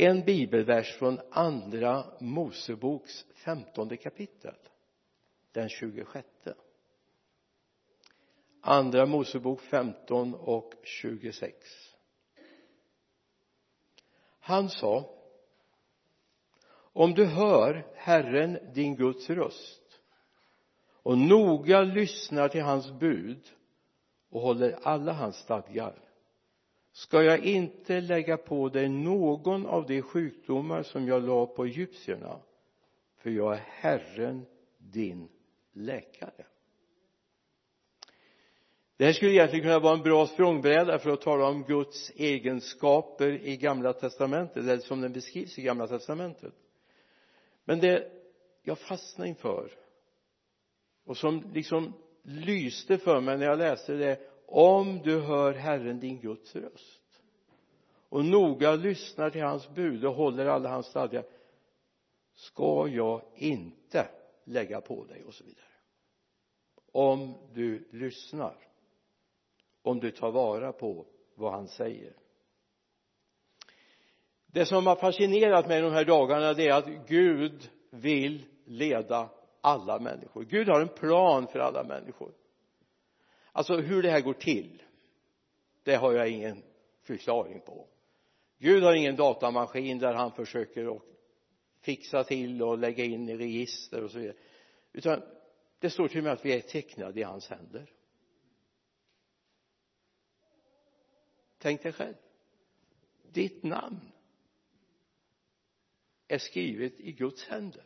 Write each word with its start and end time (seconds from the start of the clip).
en 0.00 0.24
bibelvers 0.24 0.92
från 0.94 1.20
andra 1.30 2.04
Moseboks 2.20 3.26
femtonde 3.34 3.96
kapitel 3.96 4.54
den 5.52 5.68
26 5.68 6.26
andra 8.60 9.06
Mosebok 9.06 9.60
15 9.60 10.34
och 10.34 10.74
26 10.82 11.56
han 14.40 14.68
sa 14.68 15.10
om 16.72 17.14
du 17.14 17.24
hör 17.26 17.86
Herren 17.94 18.72
din 18.74 18.96
Guds 18.96 19.30
röst 19.30 20.00
och 21.02 21.18
noga 21.18 21.82
lyssnar 21.82 22.48
till 22.48 22.62
hans 22.62 22.92
bud 22.92 23.50
och 24.30 24.40
håller 24.40 24.78
alla 24.82 25.12
hans 25.12 25.36
stadgar 25.36 26.09
ska 27.00 27.22
jag 27.22 27.44
inte 27.44 28.00
lägga 28.00 28.36
på 28.36 28.68
dig 28.68 28.88
någon 28.88 29.66
av 29.66 29.86
de 29.86 30.02
sjukdomar 30.02 30.82
som 30.82 31.08
jag 31.08 31.22
la 31.22 31.46
på 31.46 31.64
egyptierna 31.64 32.40
för 33.16 33.30
jag 33.30 33.54
är 33.54 33.64
Herren 33.66 34.46
din 34.78 35.28
läkare. 35.72 36.46
Det 38.96 39.04
här 39.04 39.12
skulle 39.12 39.30
egentligen 39.30 39.62
kunna 39.62 39.78
vara 39.78 39.94
en 39.96 40.02
bra 40.02 40.26
språngbräda 40.26 40.98
för 40.98 41.10
att 41.10 41.20
tala 41.20 41.46
om 41.46 41.64
Guds 41.64 42.10
egenskaper 42.16 43.30
i 43.30 43.56
gamla 43.56 43.92
testamentet 43.92 44.56
eller 44.56 44.78
som 44.78 45.00
den 45.00 45.12
beskrivs 45.12 45.58
i 45.58 45.62
gamla 45.62 45.86
testamentet. 45.86 46.54
Men 47.64 47.80
det 47.80 48.12
jag 48.62 48.78
fastnade 48.78 49.28
inför 49.28 49.72
och 51.04 51.16
som 51.16 51.50
liksom 51.54 51.92
lyste 52.22 52.98
för 52.98 53.20
mig 53.20 53.38
när 53.38 53.46
jag 53.46 53.58
läste 53.58 53.92
det 53.92 54.29
om 54.50 55.00
du 55.02 55.20
hör 55.20 55.54
Herren 55.54 56.00
din 56.00 56.20
Guds 56.20 56.56
röst 56.56 57.22
och 58.08 58.24
noga 58.24 58.74
lyssnar 58.74 59.30
till 59.30 59.42
hans 59.42 59.68
bud 59.68 60.04
och 60.04 60.14
håller 60.14 60.46
alla 60.46 60.68
hans 60.68 60.86
stadgar 60.86 61.24
ska 62.34 62.88
jag 62.88 63.22
inte 63.34 64.08
lägga 64.44 64.80
på 64.80 65.04
dig 65.04 65.24
och 65.24 65.34
så 65.34 65.44
vidare. 65.44 65.64
Om 66.92 67.34
du 67.52 67.88
lyssnar 67.90 68.56
om 69.82 70.00
du 70.00 70.10
tar 70.10 70.30
vara 70.30 70.72
på 70.72 71.06
vad 71.34 71.52
han 71.52 71.68
säger. 71.68 72.12
Det 74.46 74.66
som 74.66 74.86
har 74.86 74.96
fascinerat 74.96 75.68
mig 75.68 75.80
de 75.80 75.92
här 75.92 76.04
dagarna 76.04 76.52
det 76.52 76.68
är 76.68 76.74
att 76.74 77.08
Gud 77.08 77.70
vill 77.90 78.44
leda 78.64 79.30
alla 79.60 79.98
människor. 79.98 80.44
Gud 80.44 80.68
har 80.68 80.80
en 80.80 80.88
plan 80.88 81.46
för 81.46 81.58
alla 81.58 81.84
människor 81.84 82.32
alltså 83.52 83.76
hur 83.76 84.02
det 84.02 84.10
här 84.10 84.20
går 84.20 84.34
till 84.34 84.82
det 85.82 85.94
har 85.94 86.12
jag 86.12 86.28
ingen 86.28 86.62
förklaring 87.02 87.60
på. 87.60 87.88
Gud 88.58 88.82
har 88.82 88.94
ingen 88.94 89.16
datamaskin 89.16 89.98
där 89.98 90.14
han 90.14 90.32
försöker 90.32 90.96
att 90.96 91.02
fixa 91.80 92.24
till 92.24 92.62
och 92.62 92.78
lägga 92.78 93.04
in 93.04 93.28
i 93.28 93.36
register 93.36 94.04
och 94.04 94.10
så 94.10 94.18
vidare. 94.18 94.36
Utan 94.92 95.22
det 95.78 95.90
står 95.90 96.08
till 96.08 96.18
och 96.18 96.24
med 96.24 96.32
att 96.32 96.44
vi 96.44 96.52
är 96.52 96.60
tecknade 96.60 97.20
i 97.20 97.22
hans 97.22 97.48
händer. 97.48 97.92
Tänk 101.58 101.82
dig 101.82 101.92
själv. 101.92 102.14
Ditt 103.22 103.62
namn 103.62 104.12
är 106.28 106.38
skrivet 106.38 107.00
i 107.00 107.12
Guds 107.12 107.44
händer. 107.44 107.84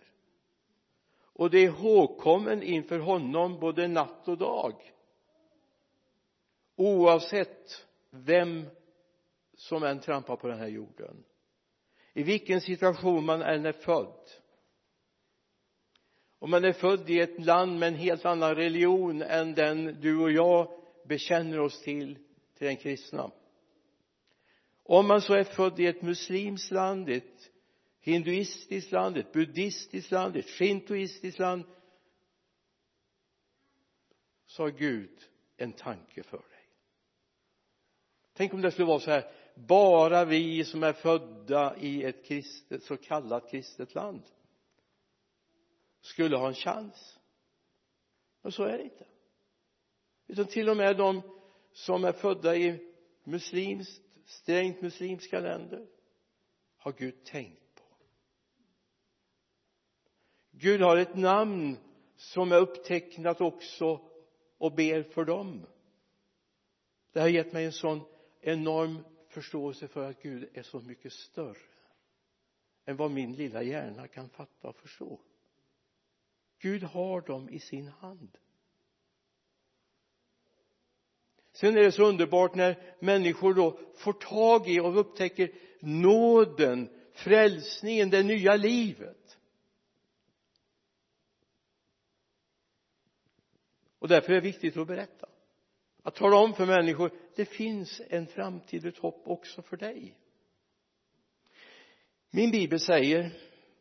Och 1.16 1.50
det 1.50 1.58
är 1.58 1.64
ihågkommen 1.64 2.62
inför 2.62 2.98
honom 2.98 3.60
både 3.60 3.88
natt 3.88 4.28
och 4.28 4.38
dag 4.38 4.93
oavsett 6.76 7.86
vem 8.10 8.66
som 9.54 9.82
än 9.82 10.00
trampar 10.00 10.36
på 10.36 10.48
den 10.48 10.58
här 10.58 10.68
jorden. 10.68 11.24
I 12.12 12.22
vilken 12.22 12.60
situation 12.60 13.24
man 13.24 13.42
än 13.42 13.66
är 13.66 13.72
född. 13.72 14.30
Om 16.38 16.50
man 16.50 16.64
är 16.64 16.72
född 16.72 17.10
i 17.10 17.20
ett 17.20 17.44
land 17.44 17.78
med 17.78 17.88
en 17.88 17.94
helt 17.94 18.24
annan 18.24 18.54
religion 18.54 19.22
än 19.22 19.54
den 19.54 20.00
du 20.00 20.18
och 20.18 20.32
jag 20.32 20.80
bekänner 21.04 21.60
oss 21.60 21.82
till 21.82 22.18
till 22.54 22.66
den 22.66 22.76
kristna. 22.76 23.30
Om 24.82 25.06
man 25.06 25.20
så 25.20 25.34
är 25.34 25.44
född 25.44 25.80
i 25.80 25.86
ett 25.86 26.02
muslimskt 26.02 26.70
land, 26.70 27.08
ett 27.08 27.50
hinduistiskt 28.00 28.92
land, 28.92 29.16
ett 29.16 29.32
buddhistiskt 29.32 30.10
land, 30.10 30.36
ett 30.36 30.48
shintoistiskt 30.48 31.38
land 31.38 31.64
så 34.46 34.62
har 34.62 34.70
Gud 34.70 35.18
en 35.56 35.72
tanke 35.72 36.22
för 36.22 36.36
dig 36.36 36.53
tänk 38.34 38.54
om 38.54 38.62
det 38.62 38.70
skulle 38.70 38.86
vara 38.86 39.00
så 39.00 39.10
här 39.10 39.30
bara 39.54 40.24
vi 40.24 40.64
som 40.64 40.82
är 40.82 40.92
födda 40.92 41.76
i 41.76 42.04
ett 42.04 42.24
kristet 42.24 42.82
så 42.82 42.96
kallat 42.96 43.50
kristet 43.50 43.94
land 43.94 44.22
skulle 46.00 46.36
ha 46.36 46.48
en 46.48 46.54
chans. 46.54 47.18
Men 48.42 48.52
så 48.52 48.64
är 48.64 48.78
det 48.78 48.84
inte. 48.84 49.06
Utan 50.26 50.46
till 50.46 50.68
och 50.68 50.76
med 50.76 50.96
de 50.96 51.22
som 51.72 52.04
är 52.04 52.12
födda 52.12 52.56
i 52.56 52.94
muslimskt 53.24 54.02
strängt 54.24 54.82
muslimska 54.82 55.40
länder 55.40 55.86
har 56.76 56.92
Gud 56.92 57.24
tänkt 57.24 57.74
på. 57.74 57.96
Gud 60.50 60.80
har 60.80 60.96
ett 60.96 61.16
namn 61.16 61.76
som 62.16 62.52
är 62.52 62.56
upptecknat 62.56 63.40
också 63.40 64.00
och 64.58 64.74
ber 64.74 65.02
för 65.02 65.24
dem. 65.24 65.66
Det 67.12 67.20
har 67.20 67.28
gett 67.28 67.52
mig 67.52 67.64
en 67.64 67.72
sån 67.72 68.00
enorm 68.44 69.04
förståelse 69.28 69.88
för 69.88 70.10
att 70.10 70.22
Gud 70.22 70.48
är 70.54 70.62
så 70.62 70.80
mycket 70.80 71.12
större 71.12 71.58
än 72.84 72.96
vad 72.96 73.10
min 73.10 73.32
lilla 73.32 73.62
hjärna 73.62 74.08
kan 74.08 74.28
fatta 74.28 74.68
och 74.68 74.76
förstå. 74.76 75.20
Gud 76.58 76.82
har 76.82 77.20
dem 77.20 77.48
i 77.48 77.58
sin 77.58 77.88
hand. 77.88 78.38
Sen 81.52 81.76
är 81.76 81.82
det 81.82 81.92
så 81.92 82.04
underbart 82.04 82.54
när 82.54 82.96
människor 83.00 83.54
då 83.54 83.78
får 83.94 84.12
tag 84.12 84.68
i 84.68 84.80
och 84.80 84.98
upptäcker 84.98 85.52
nåden, 85.80 86.88
frälsningen, 87.12 88.10
det 88.10 88.22
nya 88.22 88.56
livet. 88.56 89.38
Och 93.98 94.08
därför 94.08 94.30
är 94.30 94.34
det 94.34 94.40
viktigt 94.40 94.76
att 94.76 94.86
berätta 94.86 95.28
att 96.04 96.14
tala 96.14 96.36
om 96.36 96.54
för 96.54 96.66
människor 96.66 97.10
det 97.36 97.44
finns 97.44 98.02
en 98.08 98.26
framtid 98.26 98.82
och 98.82 98.88
ett 98.88 98.98
hopp 98.98 99.22
också 99.24 99.62
för 99.62 99.76
dig. 99.76 100.14
Min 102.30 102.50
bibel 102.50 102.80
säger 102.80 103.30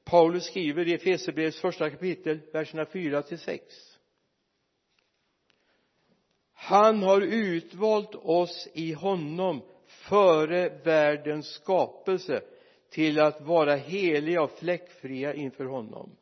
Paulus 0.03 0.43
skriver 0.45 0.87
i 0.87 0.93
Efesierbrevets 0.93 1.61
första 1.61 1.89
kapitel 1.89 2.39
verserna 2.51 2.85
4 2.85 3.21
till 3.21 3.39
6 3.39 3.93
han 6.63 7.03
har 7.03 7.21
utvalt 7.21 8.15
oss 8.15 8.67
i 8.73 8.93
honom 8.93 9.61
före 9.87 10.69
världens 10.83 11.47
skapelse 11.47 12.41
till 12.89 13.19
att 13.19 13.41
vara 13.41 13.75
heliga 13.75 14.41
och 14.41 14.51
fläckfria 14.51 15.33
inför 15.33 15.65
honom. 15.65 16.15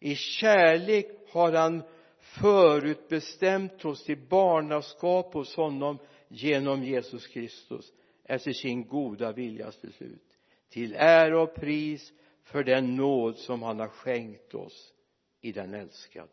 I 0.00 0.14
kärlek 0.14 1.06
har 1.30 1.52
han 1.52 1.82
förutbestämt 2.24 3.84
oss 3.84 4.04
till 4.04 4.26
barnaskap 4.28 5.34
hos 5.34 5.56
honom 5.56 5.98
genom 6.28 6.82
Jesus 6.82 7.26
Kristus. 7.26 7.92
Efter 8.24 8.52
sin 8.52 8.88
goda 8.88 9.32
viljas 9.32 9.82
beslut. 9.82 10.38
Till 10.68 10.94
ära 10.98 11.42
och 11.42 11.54
pris 11.54 12.12
för 12.42 12.64
den 12.64 12.96
nåd 12.96 13.38
som 13.38 13.62
han 13.62 13.80
har 13.80 13.88
skänkt 13.88 14.54
oss 14.54 14.92
i 15.40 15.52
den 15.52 15.74
älskade. 15.74 16.28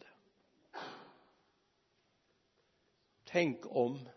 Tänk 3.24 3.60
om 3.64 4.10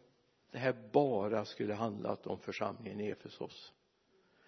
det 0.51 0.59
här 0.59 0.77
bara 0.93 1.45
skulle 1.45 1.75
handlat 1.75 2.27
om 2.27 2.39
församlingen 2.39 3.01
i 3.01 3.09
Efesos. 3.09 3.73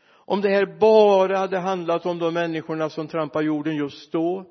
Om 0.08 0.40
det 0.40 0.48
här 0.48 0.78
bara 0.78 1.38
hade 1.38 1.58
handlat 1.58 2.06
om 2.06 2.18
de 2.18 2.34
människorna 2.34 2.90
som 2.90 3.08
trampar 3.08 3.42
jorden 3.42 3.76
just 3.76 4.12
då. 4.12 4.44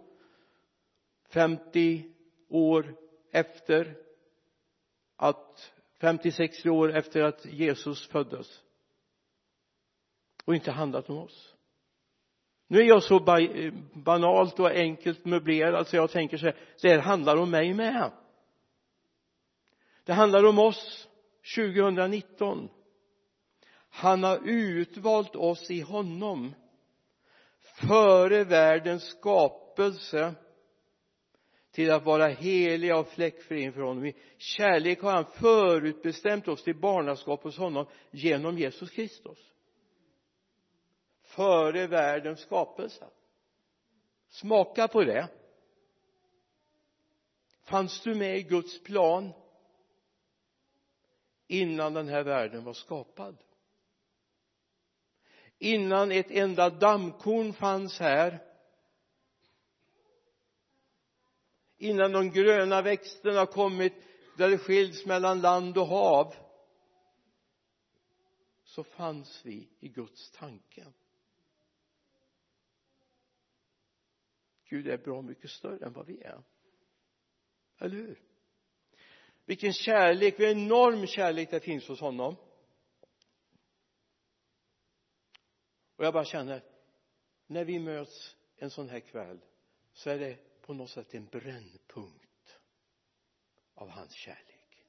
50 1.30 2.14
år 2.50 2.95
efter 3.31 3.97
att 5.15 5.71
50-60 6.00 6.69
år 6.69 6.95
efter 6.95 7.21
att 7.21 7.45
Jesus 7.45 8.07
föddes. 8.07 8.62
Och 10.45 10.56
inte 10.56 10.71
handlat 10.71 11.09
om 11.09 11.18
oss. 11.18 11.56
Nu 12.68 12.80
är 12.80 12.86
jag 12.86 13.03
så 13.03 13.19
banalt 13.94 14.59
och 14.59 14.71
enkelt 14.71 15.25
möblerad 15.25 15.88
så 15.88 15.95
jag 15.95 16.12
tänker 16.12 16.38
så 16.38 16.45
här 16.45 16.57
det 16.81 16.89
här 16.89 17.00
handlar 17.00 17.38
om 17.38 17.51
mig 17.51 17.74
med. 17.74 18.12
Det 20.03 20.13
handlar 20.13 20.44
om 20.44 20.59
oss 20.59 21.07
2019 21.56 22.69
han 23.95 24.24
har 24.24 24.39
utvalt 24.44 25.36
oss 25.36 25.71
i 25.71 25.81
honom 25.81 26.56
före 27.62 28.44
världens 28.44 29.03
skapelse 29.03 30.33
till 31.75 31.92
att 31.92 32.06
vara 32.06 32.27
heliga 32.27 32.98
och 32.98 33.07
fläckfria 33.07 33.63
inför 33.63 33.81
honom. 33.81 34.06
I 34.06 34.16
kärlek 34.38 35.01
har 35.01 35.12
han 35.12 35.25
förutbestämt 35.25 36.48
oss 36.48 36.63
till 36.63 36.75
barnaskap 36.75 37.44
hos 37.44 37.57
honom 37.57 37.86
genom 38.12 38.57
Jesus 38.57 38.89
Kristus. 38.89 39.38
Före 41.22 41.88
världens 41.88 42.39
skapelse. 42.39 43.07
Smaka 44.30 44.88
på 44.88 45.04
det. 45.04 45.27
Fanns 47.63 48.01
du 48.01 48.16
med 48.16 48.38
i 48.38 48.44
Guds 48.44 48.83
plan 48.83 49.33
innan 51.48 51.94
den 51.94 52.07
här 52.07 52.24
världen 52.24 52.63
var 52.63 52.74
skapad? 52.74 53.38
Innan 55.57 56.12
ett 56.12 56.31
enda 56.31 56.69
dammkorn 56.69 57.54
fanns 57.54 58.00
här 58.00 58.55
innan 61.85 62.11
de 62.11 62.31
gröna 62.31 62.81
växterna 62.81 63.39
har 63.39 63.45
kommit 63.45 63.93
där 64.37 64.49
det 64.49 64.57
skiljs 64.57 65.05
mellan 65.05 65.41
land 65.41 65.77
och 65.77 65.87
hav 65.87 66.35
så 68.63 68.83
fanns 68.83 69.45
vi 69.45 69.69
i 69.79 69.89
Guds 69.89 70.31
tanke. 70.31 70.85
Gud 74.69 74.87
är 74.87 74.97
bra 74.97 75.21
mycket 75.21 75.49
större 75.49 75.85
än 75.85 75.93
vad 75.93 76.05
vi 76.05 76.21
är. 76.21 76.43
Eller 77.77 77.95
hur? 77.95 78.21
Vilken 79.45 79.73
kärlek, 79.73 80.39
vilken 80.39 80.57
enorm 80.57 81.07
kärlek 81.07 81.51
det 81.51 81.59
finns 81.59 81.87
hos 81.87 81.99
honom. 81.99 82.35
Och 85.95 86.05
jag 86.05 86.13
bara 86.13 86.25
känner 86.25 86.63
när 87.47 87.65
vi 87.65 87.79
möts 87.79 88.35
en 88.57 88.69
sån 88.69 88.89
här 88.89 88.99
kväll 88.99 89.39
så 89.93 90.09
är 90.09 90.19
det 90.19 90.37
på 90.65 90.73
något 90.73 90.89
sätt 90.89 91.13
en 91.13 91.25
brännpunkt 91.25 92.59
av 93.73 93.89
hans 93.89 94.13
kärlek. 94.13 94.85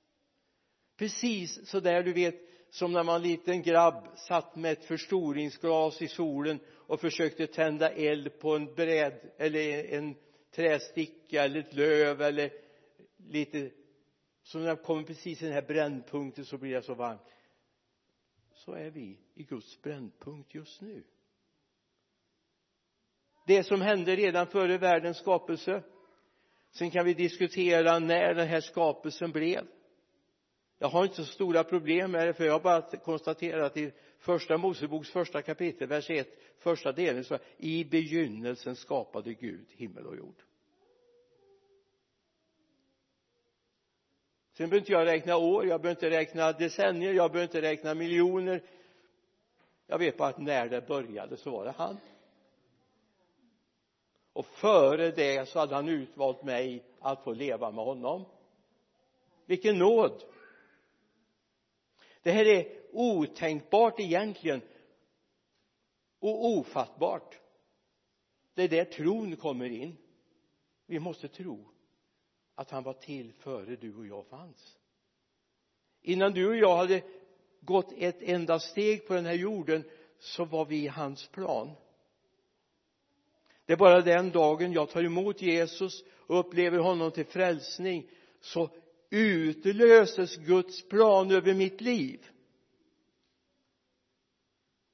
Precis 0.96 1.69
så 1.69 1.81
där 1.81 2.02
du 2.02 2.12
vet 2.12 2.34
som 2.70 2.93
när 2.93 3.02
man 3.02 3.23
liten 3.23 3.62
grabb 3.62 4.19
satt 4.19 4.56
med 4.56 4.73
ett 4.73 4.84
förstoringsglas 4.84 6.02
i 6.02 6.08
solen 6.08 6.61
och 6.69 7.00
försökte 7.00 7.46
tända 7.46 7.90
eld 7.90 8.38
på 8.38 8.56
en 8.56 8.75
bräd 8.75 9.32
eller 9.38 9.84
en 9.84 10.14
trästicka 10.50 11.44
eller 11.44 11.61
ett 11.61 11.75
löv 11.75 12.22
eller 12.22 12.52
lite 13.17 13.70
så 14.43 14.58
när 14.58 14.76
det 14.76 14.82
kommer 14.82 15.02
precis 15.02 15.38
till 15.38 15.46
den 15.46 15.55
här 15.55 15.67
brännpunkten 15.67 16.44
så 16.44 16.58
blir 16.58 16.75
det 16.75 16.82
så 16.82 16.94
varmt 16.94 17.20
så 18.55 18.72
är 18.72 18.90
vi 18.90 19.19
i 19.34 19.43
Guds 19.43 19.82
brännpunkt 19.82 20.55
just 20.55 20.81
nu 20.81 21.05
det 23.46 23.62
som 23.62 23.81
hände 23.81 24.16
redan 24.16 24.46
före 24.46 24.78
världens 24.78 25.16
skapelse. 25.16 25.82
Sen 26.70 26.90
kan 26.90 27.04
vi 27.04 27.14
diskutera 27.14 27.98
när 27.98 28.34
den 28.34 28.48
här 28.48 28.60
skapelsen 28.60 29.32
blev. 29.32 29.66
Jag 30.78 30.88
har 30.88 31.04
inte 31.04 31.16
så 31.16 31.25
stora 31.25 31.64
problem 31.64 32.10
med 32.10 32.26
det 32.26 32.34
för 32.34 32.44
jag 32.44 32.52
har 32.52 32.60
bara 32.60 32.82
konstaterat 32.82 33.76
i 33.76 33.93
första 34.19 34.56
Moseboks 34.58 35.10
första 35.10 35.43
kapitel 35.43 35.88
vers 35.88 36.10
1 36.10 36.28
första 36.58 36.93
delen 36.93 37.25
så 37.25 37.38
i 37.56 37.84
begynnelsen 37.84 38.76
skapade 38.76 39.34
Gud 39.34 39.66
himmel 39.70 40.06
och 40.06 40.16
jord. 40.16 40.43
Sen 44.52 44.70
behöver 44.70 44.78
inte 44.78 44.93
jag 44.93 45.06
räkna 45.06 45.37
år 45.37 45.66
jag 45.66 45.81
behöver 45.81 45.96
inte 45.96 46.19
räkna 46.19 46.52
decennier 46.52 47.12
jag 47.12 47.32
behöver 47.32 47.48
inte 47.48 47.62
räkna 47.62 47.94
miljoner. 47.94 48.62
Jag 49.87 49.98
vet 49.98 50.16
bara 50.16 50.28
att 50.28 50.38
när 50.38 50.69
det 50.69 50.87
började 50.87 51.37
så 51.37 51.50
var 51.50 51.64
det 51.64 51.75
han 51.76 51.98
och 54.37 54.47
före 54.47 55.11
det 55.11 55.49
så 55.49 55.59
hade 55.59 55.75
han 55.75 55.88
utvalt 55.88 56.43
mig 56.43 56.85
att 57.00 57.25
få 57.25 57.33
leva 57.33 57.71
med 57.71 57.85
honom. 57.85 58.25
Vilken 59.47 59.79
nåd! 59.79 60.25
Det 62.23 62.31
här 62.31 62.44
är 62.47 62.67
otänkbart 62.93 64.00
egentligen. 64.00 64.61
Och 66.19 66.44
ofattbart. 66.44 67.41
Det 68.55 68.62
är 68.62 68.69
där 68.69 68.85
tron 68.85 69.37
kommer 69.37 69.71
in. 69.71 69.97
Vi 70.87 70.99
måste 70.99 71.29
tro 71.29 71.69
att 72.55 72.71
han 72.71 72.82
var 72.82 72.94
till 72.94 73.32
före 73.32 73.77
du 73.77 73.94
och 73.94 74.06
jag 74.06 74.27
fanns. 74.27 74.79
Innan 76.03 76.32
du 76.32 76.49
och 76.49 76.56
jag 76.56 76.77
hade 76.77 77.03
gått 77.61 77.93
ett 77.97 78.23
enda 78.23 78.59
steg 78.59 79.06
på 79.06 79.15
den 79.15 79.27
här 79.27 79.35
jorden 79.35 79.85
så 80.19 80.44
var 80.44 80.65
vi 80.65 80.85
i 80.85 80.89
hans 80.89 81.29
plan 81.29 81.71
det 83.67 83.73
är 83.73 83.77
bara 83.77 84.01
den 84.01 84.31
dagen 84.31 84.73
jag 84.73 84.91
tar 84.91 85.05
emot 85.05 85.43
Jesus 85.43 86.05
och 86.27 86.41
upplever 86.41 86.79
honom 86.79 87.11
till 87.11 87.27
frälsning 87.27 88.11
så 88.41 88.71
utlöses 89.11 90.37
Guds 90.37 90.89
plan 90.89 91.31
över 91.31 91.55
mitt 91.55 91.81
liv. 91.81 92.27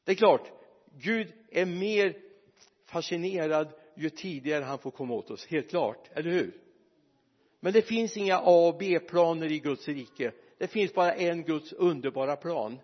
Det 0.04 0.12
är 0.12 0.16
klart 0.16 0.52
Gud 0.98 1.32
är 1.50 1.66
mer 1.66 2.16
fascinerad 2.84 3.72
ju 3.94 4.10
tidigare 4.10 4.64
han 4.64 4.78
får 4.78 4.90
komma 4.90 5.14
åt 5.14 5.30
oss, 5.30 5.46
helt 5.46 5.70
klart, 5.70 6.10
eller 6.14 6.30
hur? 6.30 6.60
Men 7.60 7.72
det 7.72 7.82
finns 7.82 8.16
inga 8.16 8.38
A 8.38 8.68
och 8.68 8.78
B-planer 8.78 9.52
i 9.52 9.58
Guds 9.58 9.88
rike. 9.88 10.32
Det 10.58 10.66
finns 10.66 10.94
bara 10.94 11.14
en 11.14 11.42
Guds 11.42 11.72
underbara 11.72 12.36
plan. 12.36 12.78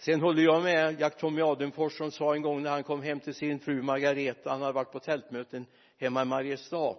Sen 0.00 0.20
håller 0.20 0.42
jag 0.42 0.62
med 0.62 1.00
Jack 1.00 1.16
Tommy 1.16 1.42
Adenfors 1.42 1.98
som 1.98 2.10
sa 2.10 2.34
en 2.34 2.42
gång 2.42 2.62
när 2.62 2.70
han 2.70 2.84
kom 2.84 3.02
hem 3.02 3.20
till 3.20 3.34
sin 3.34 3.58
fru 3.58 3.82
Margareta 3.82 4.50
han 4.50 4.60
hade 4.60 4.72
varit 4.72 4.92
på 4.92 5.00
tältmöten 5.00 5.66
hemma 5.98 6.22
i 6.22 6.24
Mariestad. 6.24 6.96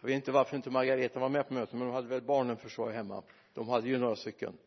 Jag 0.00 0.08
vet 0.08 0.14
inte 0.14 0.32
varför 0.32 0.56
inte 0.56 0.70
Margareta 0.70 1.20
var 1.20 1.28
med 1.28 1.48
på 1.48 1.54
mötet 1.54 1.74
men 1.74 1.86
de 1.86 1.94
hade 1.94 2.08
väl 2.08 2.22
barnen 2.22 2.56
förstår 2.56 2.88
jag 2.90 2.96
hemma. 2.96 3.22
De 3.54 3.68
hade 3.68 3.88
ju 3.88 3.98
några 3.98 4.16
stycken 4.16 4.58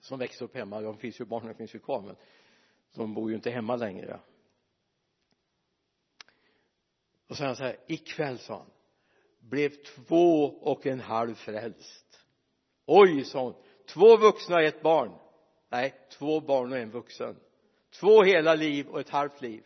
som 0.00 0.18
växte 0.18 0.44
upp 0.44 0.54
hemma. 0.54 0.80
De 0.80 0.96
finns 0.98 1.20
ju 1.20 1.24
barnen 1.24 1.54
finns 1.54 1.74
ju 1.74 1.78
kvar 1.78 2.00
men 2.00 2.16
de 2.94 3.14
bor 3.14 3.30
ju 3.30 3.36
inte 3.36 3.50
hemma 3.50 3.76
längre. 3.76 4.20
Och 7.28 7.36
sen 7.36 7.48
sa 7.48 7.54
så 7.54 7.64
här 7.64 7.76
ikväll 7.86 8.38
sa 8.38 8.56
han 8.58 8.70
blev 9.38 9.70
två 9.70 10.44
och 10.44 10.86
en 10.86 11.00
halv 11.00 11.34
frälst. 11.34 12.26
Oj 12.86 13.24
sa 13.24 13.42
hon 13.42 13.54
två 13.86 14.16
vuxna 14.16 14.56
och 14.56 14.62
ett 14.62 14.82
barn 14.82 15.18
nej 15.74 15.94
två 16.10 16.40
barn 16.40 16.72
och 16.72 16.78
en 16.78 16.90
vuxen. 16.90 17.36
Två 17.90 18.22
hela 18.22 18.54
liv 18.54 18.88
och 18.88 19.00
ett 19.00 19.08
halvt 19.08 19.40
liv. 19.40 19.64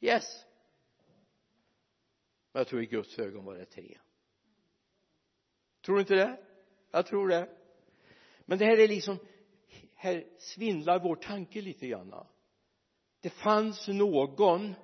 Yes. 0.00 0.44
Men 2.52 2.60
jag 2.60 2.66
tror 2.66 2.82
i 2.82 2.86
Guds 2.86 3.18
ögon 3.18 3.44
var 3.44 3.54
det 3.54 3.64
tre. 3.64 3.98
Tror 5.84 5.94
du 5.94 6.00
inte 6.00 6.14
det? 6.14 6.40
Jag 6.90 7.06
tror 7.06 7.28
det. 7.28 7.48
Men 8.44 8.58
det 8.58 8.64
här 8.64 8.78
är 8.78 8.88
liksom 8.88 9.18
här 9.94 10.26
svindlar 10.38 10.98
vår 10.98 11.16
tanke 11.16 11.60
lite 11.60 11.88
grann. 11.88 12.26
Det 13.20 13.30
fanns 13.30 13.88
någon 13.88 14.74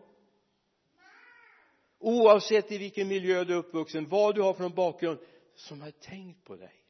oavsett 1.99 2.73
i 2.73 2.79
vilken 2.79 3.09
miljö 3.09 3.45
du 3.45 3.55
är 3.55 3.59
uppvuxen 3.59 4.09
vad 4.09 4.35
du 4.35 4.43
har 4.43 4.55
för 4.55 4.69
bakgrund 4.69 5.19
som 5.55 5.81
har 5.81 5.91
tänkt 5.91 6.45
på 6.45 6.57
dig 6.57 6.84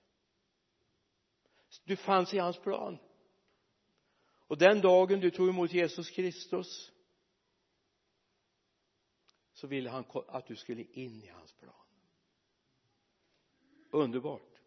du 1.85 1.97
fanns 1.97 2.35
i 2.35 2.38
hans 2.38 2.59
plan. 2.59 2.99
Och 4.47 4.59
den 4.59 4.81
dagen 4.81 5.21
du 5.21 5.31
tog 5.31 5.49
emot 5.49 5.73
Jesus 5.73 6.11
Kristus 6.11 6.93
så 9.53 9.67
ville 9.67 9.91
han 9.91 10.05
att 10.29 10.47
du 10.47 10.57
skulle 10.57 10.83
in 10.83 11.23
i 11.23 11.29
hans 11.29 11.53
plan. 11.53 11.75
Underbart. 13.91 14.61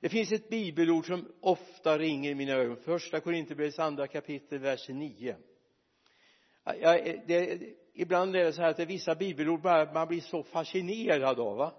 Det 0.00 0.08
finns 0.08 0.32
ett 0.32 0.48
bibelord 0.48 1.06
som 1.06 1.32
ofta 1.40 1.98
ringer 1.98 2.30
i 2.30 2.34
mina 2.34 2.52
ögon. 2.52 2.76
Första 2.76 3.20
Korinthierbrevets 3.20 3.78
andra 3.78 4.06
kapitel 4.06 4.58
vers 4.58 4.88
9 4.88 5.36
jag, 6.64 7.22
det, 7.26 7.60
ibland 7.92 8.36
är 8.36 8.44
det 8.44 8.52
så 8.52 8.62
här 8.62 8.70
att 8.70 8.76
det 8.76 8.82
är 8.82 8.86
vissa 8.86 9.14
bibelord 9.14 9.60
bara 9.60 9.92
man 9.92 10.08
blir 10.08 10.20
så 10.20 10.42
fascinerad 10.42 11.40
av 11.40 11.56
va? 11.56 11.74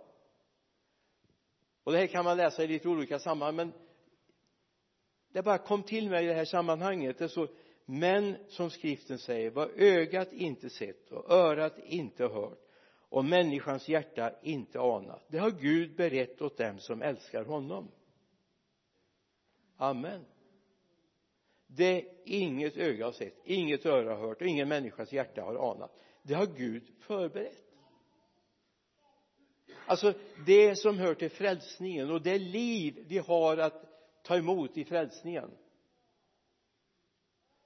Och 1.84 1.92
det 1.92 1.98
här 1.98 2.08
kan 2.08 2.26
man 2.26 2.38
läsa 2.38 2.64
i 2.64 2.68
lite 2.68 2.90
olika 2.90 3.20
sammanhang 3.20 3.56
men 3.56 3.74
det 5.32 5.42
bara 5.42 5.58
kom 5.58 5.84
till 5.84 6.10
mig 6.10 6.26
i 6.26 6.28
det 6.28 6.34
här 6.34 6.46
sammanhanget. 6.46 7.18
Det 7.18 7.30
står 7.30 7.50
men 7.86 8.38
som 8.48 8.70
skriften 8.70 9.20
säger 9.20 9.50
vad 9.50 9.70
ögat 9.76 10.34
inte 10.34 10.70
sett 10.70 11.12
och 11.12 11.32
örat 11.32 11.80
inte 11.86 12.24
hört 12.24 12.60
och 13.10 13.26
människans 13.26 13.90
hjärta 13.90 14.34
inte 14.42 14.80
anat 14.80 15.26
det 15.28 15.38
har 15.38 15.52
Gud 15.52 15.96
berett 15.96 16.42
åt 16.42 16.58
dem 16.58 16.80
som 16.80 17.02
älskar 17.02 17.44
honom. 17.44 17.92
Amen. 19.78 20.26
Det 21.68 22.06
inget 22.26 22.78
öga 22.78 23.06
har 23.06 23.12
sett 23.12 23.38
inget 23.44 23.86
öra 23.86 24.16
har 24.16 24.28
hört 24.28 24.42
och 24.42 24.48
ingen 24.48 24.68
människas 24.68 25.14
hjärta 25.14 25.42
har 25.42 25.72
anat. 25.72 26.00
Det 26.22 26.34
har 26.34 26.46
Gud 26.46 26.84
förberett. 27.00 27.66
Alltså 29.86 30.14
det 30.46 30.76
som 30.76 30.98
hör 30.98 31.14
till 31.16 31.32
frälsningen 31.32 32.12
och 32.12 32.22
det 32.22 32.40
liv 32.40 33.06
vi 33.08 33.18
har 33.18 33.58
att 33.58 33.91
ta 34.22 34.38
emot 34.38 34.78
i 34.78 34.86
frälsningen. 34.86 35.51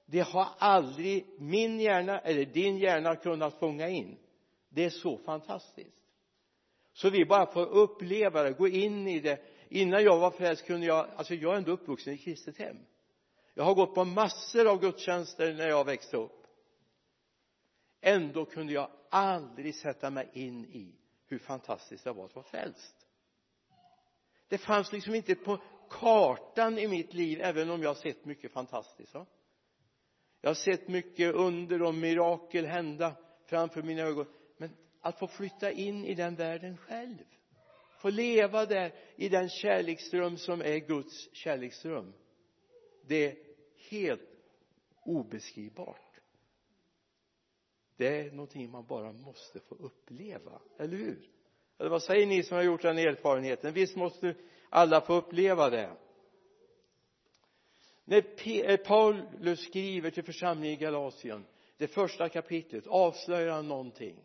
Det 0.06 0.20
har 0.20 0.48
aldrig 0.58 1.26
min 1.38 1.80
hjärna 1.80 2.18
eller 2.18 2.44
din 2.44 2.78
hjärna 2.78 3.16
kunnat 3.16 3.58
fånga 3.58 3.88
in. 3.88 4.18
Det 4.68 4.84
är 4.84 4.90
så 4.90 5.18
fantastiskt. 5.18 5.96
Så 6.92 7.10
vi 7.10 7.24
bara 7.24 7.46
får 7.46 7.66
uppleva 7.66 8.42
det, 8.42 8.52
gå 8.52 8.68
in 8.68 9.08
i 9.08 9.20
det. 9.20 9.40
Innan 9.68 10.04
jag 10.04 10.18
var 10.18 10.30
frälst 10.30 10.66
kunde 10.66 10.86
jag 10.86 11.08
alltså 11.16 11.34
jag 11.34 11.52
är 11.52 11.56
ändå 11.56 11.72
uppvuxen 11.72 12.12
i 12.12 12.18
kristet 12.18 12.58
hem. 12.58 12.76
Jag 13.54 13.64
har 13.64 13.74
gått 13.74 13.94
på 13.94 14.04
massor 14.04 14.66
av 14.66 14.80
gudstjänster 14.80 15.54
när 15.54 15.68
jag 15.68 15.84
växte 15.84 16.16
upp. 16.16 16.46
Ändå 18.00 18.44
kunde 18.44 18.72
jag 18.72 18.90
aldrig 19.10 19.74
sätta 19.74 20.10
mig 20.10 20.28
in 20.32 20.64
i 20.64 20.94
hur 21.26 21.38
fantastiskt 21.38 22.04
det 22.04 22.12
var 22.12 22.24
att 22.24 22.34
vara 22.34 22.46
frälst. 22.46 23.06
Det 24.48 24.58
fanns 24.58 24.92
liksom 24.92 25.14
inte 25.14 25.34
på 25.34 25.58
kartan 25.90 26.78
i 26.78 26.88
mitt 26.88 27.14
liv 27.14 27.40
även 27.42 27.70
om 27.70 27.82
jag 27.82 27.90
har 27.90 27.94
sett 27.94 28.24
mycket 28.24 28.52
fantastiskt 28.52 29.14
va? 29.14 29.26
jag 30.40 30.50
har 30.50 30.54
sett 30.54 30.88
mycket 30.88 31.34
under 31.34 31.82
och 31.82 31.94
mirakel 31.94 32.66
hända 32.66 33.16
framför 33.44 33.82
mina 33.82 34.02
ögon. 34.02 34.26
Men 34.56 34.70
att 35.00 35.18
få 35.18 35.26
flytta 35.26 35.70
in 35.70 36.04
i 36.04 36.14
den 36.14 36.34
världen 36.34 36.76
själv 36.76 37.16
få 37.98 38.10
leva 38.10 38.66
där 38.66 38.94
i 39.16 39.28
den 39.28 39.48
kärleksström 39.48 40.36
som 40.36 40.60
är 40.60 40.78
Guds 40.78 41.34
kärleksström 41.34 42.12
det 43.06 43.26
är 43.26 43.36
helt 43.90 44.28
obeskrivbart. 45.02 46.20
Det 47.96 48.20
är 48.20 48.30
någonting 48.30 48.70
man 48.70 48.86
bara 48.86 49.12
måste 49.12 49.60
få 49.60 49.74
uppleva, 49.74 50.60
eller 50.78 50.96
hur? 50.96 51.30
Eller 51.78 51.90
vad 51.90 52.02
säger 52.02 52.26
ni 52.26 52.42
som 52.42 52.56
har 52.56 52.64
gjort 52.64 52.82
den 52.82 52.98
erfarenheten? 52.98 53.72
Visst 53.72 53.96
måste 53.96 54.34
alla 54.70 55.00
få 55.00 55.14
uppleva 55.14 55.70
det. 55.70 55.96
När 58.04 58.24
eh, 58.70 58.76
Paulus 58.76 59.64
skriver 59.64 60.10
till 60.10 60.24
församlingen 60.24 60.78
i 60.78 60.80
Galatien 60.80 61.46
det 61.76 61.88
första 61.88 62.28
kapitlet 62.28 62.86
avslöjar 62.86 63.52
han 63.52 63.68
någonting 63.68 64.24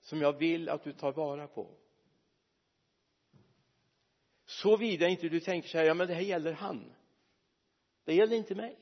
som 0.00 0.20
jag 0.20 0.38
vill 0.38 0.68
att 0.68 0.84
du 0.84 0.92
tar 0.92 1.12
vara 1.12 1.46
på. 1.46 1.76
Såvida 4.44 5.08
inte 5.08 5.28
du 5.28 5.40
tänker 5.40 5.68
så 5.68 5.78
här 5.78 5.84
ja 5.84 5.94
men 5.94 6.08
det 6.08 6.14
här 6.14 6.22
gäller 6.22 6.52
han. 6.52 6.92
Det 8.04 8.14
gäller 8.14 8.36
inte 8.36 8.54
mig. 8.54 8.78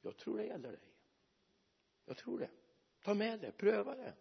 Jag 0.00 0.16
tror 0.16 0.36
det 0.36 0.44
gäller 0.44 0.70
dig. 0.70 0.80
Jag 2.04 2.16
tror 2.16 2.38
det. 2.38 2.50
Ta 3.02 3.14
med 3.14 3.40
det, 3.40 3.52
pröva 3.52 3.94
det 3.94 4.14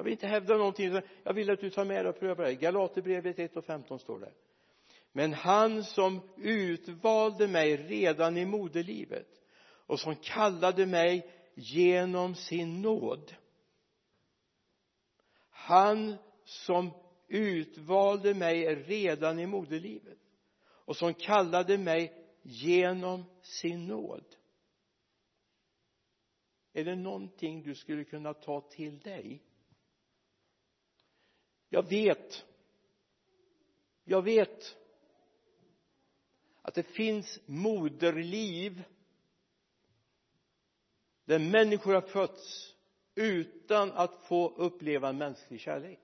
jag 0.00 0.04
vill 0.04 0.12
inte 0.12 0.26
hävda 0.26 0.56
någonting. 0.56 1.00
Jag 1.24 1.32
vill 1.32 1.50
att 1.50 1.60
du 1.60 1.70
tar 1.70 1.84
med 1.84 2.04
dig 2.04 2.10
och 2.10 2.20
prövar 2.20 2.44
det 2.44 2.54
Galaterbrevet 2.54 3.38
1 3.38 3.56
och 3.56 3.64
15 3.64 3.98
står 3.98 4.20
det. 4.20 4.32
Men 5.12 5.32
han 5.32 5.84
som 5.84 6.20
utvalde 6.36 7.48
mig 7.48 7.76
redan 7.76 8.36
i 8.36 8.44
moderlivet 8.44 9.28
och 9.62 10.00
som 10.00 10.16
kallade 10.16 10.86
mig 10.86 11.30
genom 11.54 12.34
sin 12.34 12.82
nåd 12.82 13.34
han 15.70 16.16
som 16.44 16.90
utvalde 17.28 18.34
mig 18.34 18.74
redan 18.74 19.38
i 19.38 19.46
moderlivet 19.46 20.18
och 20.62 20.96
som 20.96 21.14
kallade 21.14 21.78
mig 21.78 22.14
genom 22.42 23.24
sin 23.42 23.86
nåd. 23.86 24.24
Är 26.72 26.84
det 26.84 26.96
någonting 26.96 27.62
du 27.62 27.74
skulle 27.74 28.04
kunna 28.04 28.34
ta 28.34 28.60
till 28.60 28.98
dig? 28.98 29.42
Jag 31.70 31.88
vet. 31.88 32.44
Jag 34.04 34.22
vet 34.22 34.76
att 36.62 36.74
det 36.74 36.82
finns 36.82 37.40
moderliv 37.46 38.82
där 41.24 41.38
människor 41.38 41.94
har 41.94 42.00
fötts 42.00 42.74
utan 43.14 43.92
att 43.92 44.26
få 44.26 44.48
uppleva 44.48 45.12
mänsklig 45.12 45.60
kärlek. 45.60 46.00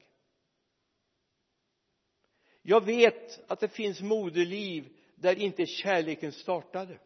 Jag 2.63 2.85
vet 2.85 3.51
att 3.51 3.61
det 3.61 3.69
finns 3.69 4.01
moderliv 4.01 4.97
där 5.15 5.39
inte 5.39 5.67
kärleken 5.67 6.33
startade. 6.33 6.99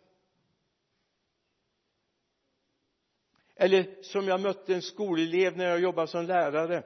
Eller 3.54 4.02
som 4.02 4.28
jag 4.28 4.40
mötte 4.40 4.74
en 4.74 4.82
skolelev 4.82 5.56
när 5.56 5.64
jag 5.64 5.80
jobbade 5.80 6.08
som 6.08 6.26
lärare 6.26 6.82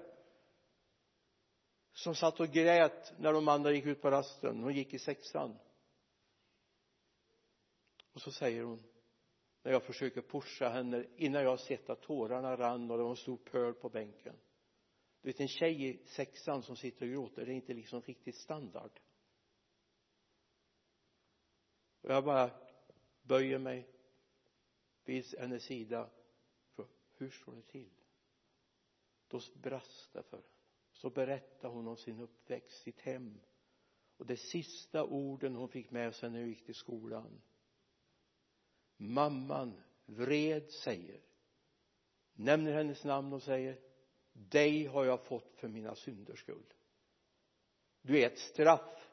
som 1.94 2.14
satt 2.14 2.40
och 2.40 2.48
grät 2.48 3.12
när 3.18 3.32
de 3.32 3.48
andra 3.48 3.72
gick 3.72 3.86
ut 3.86 4.02
på 4.02 4.10
rasten. 4.10 4.62
Hon 4.62 4.74
gick 4.74 4.94
i 4.94 4.98
sexan. 4.98 5.58
Och 8.12 8.22
så 8.22 8.32
säger 8.32 8.62
hon 8.62 8.82
när 9.62 9.72
jag 9.72 9.82
försöker 9.82 10.22
pusha 10.22 10.68
henne 10.68 11.06
innan 11.16 11.42
jag 11.42 11.50
har 11.50 11.56
sett 11.56 11.90
att 11.90 12.02
tårarna 12.02 12.56
rann 12.56 12.90
och 12.90 12.96
det 12.96 13.02
var 13.02 13.10
en 13.10 13.16
stor 13.16 13.36
pöl 13.36 13.74
på 13.74 13.88
bänken. 13.88 14.36
Du 15.22 15.28
vet 15.28 15.40
en 15.40 15.48
tjej 15.48 15.88
i 15.88 16.06
sexan 16.06 16.62
som 16.62 16.76
sitter 16.76 17.06
och 17.06 17.12
gråter 17.12 17.46
det 17.46 17.52
är 17.52 17.54
inte 17.54 17.74
liksom 17.74 18.02
riktigt 18.02 18.36
standard. 18.36 19.00
Och 22.00 22.10
jag 22.10 22.24
bara 22.24 22.50
böjer 23.22 23.58
mig 23.58 23.88
vid 25.04 25.38
hennes 25.38 25.62
sida 25.62 26.10
för 26.74 26.86
hur 27.16 27.30
står 27.30 27.54
det 27.54 27.62
till? 27.62 27.90
Då 29.28 29.40
brast 29.54 30.12
det 30.12 30.22
för 30.22 30.36
henne 30.36 30.63
så 30.94 31.10
berättar 31.10 31.68
hon 31.68 31.88
om 31.88 31.96
sin 31.96 32.20
uppväxt, 32.20 32.82
sitt 32.82 33.00
hem. 33.00 33.40
Och 34.16 34.26
de 34.26 34.36
sista 34.36 35.04
orden 35.04 35.54
hon 35.54 35.68
fick 35.68 35.90
med 35.90 36.14
sig 36.14 36.30
när 36.30 36.38
hon 36.38 36.48
gick 36.48 36.64
till 36.64 36.74
skolan. 36.74 37.42
Mamman 38.96 39.82
vred 40.06 40.70
säger 40.70 41.20
nämner 42.34 42.72
hennes 42.72 43.04
namn 43.04 43.32
och 43.32 43.42
säger 43.42 43.80
dig 44.32 44.86
har 44.86 45.04
jag 45.04 45.24
fått 45.24 45.54
för 45.54 45.68
mina 45.68 45.94
synders 45.94 46.40
skull. 46.40 46.72
Du 48.02 48.18
är 48.20 48.26
ett 48.26 48.38
straff. 48.38 49.10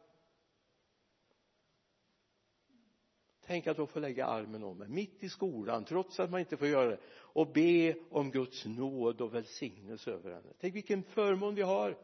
Tänk 3.52 3.68
att 3.68 3.78
då 3.78 3.88
få 3.88 4.00
lägga 4.00 4.26
armen 4.26 4.64
om 4.64 4.78
mig 4.78 4.88
mitt 4.90 5.24
i 5.24 5.30
skolan 5.30 5.86
trots 5.86 6.20
att 6.20 6.32
man 6.32 6.40
inte 6.40 6.58
får 6.58 6.68
göra 6.68 6.90
det 6.90 6.98
och 7.14 7.48
be 7.48 7.96
om 8.10 8.32
Guds 8.32 8.66
nåd 8.66 9.22
och 9.22 9.36
välsignelse 9.36 10.12
över 10.12 10.32
henne. 10.32 10.54
Tänk 10.60 10.76
vilken 10.76 11.04
förmån 11.04 11.56
vi 11.56 11.62
har. 11.62 11.98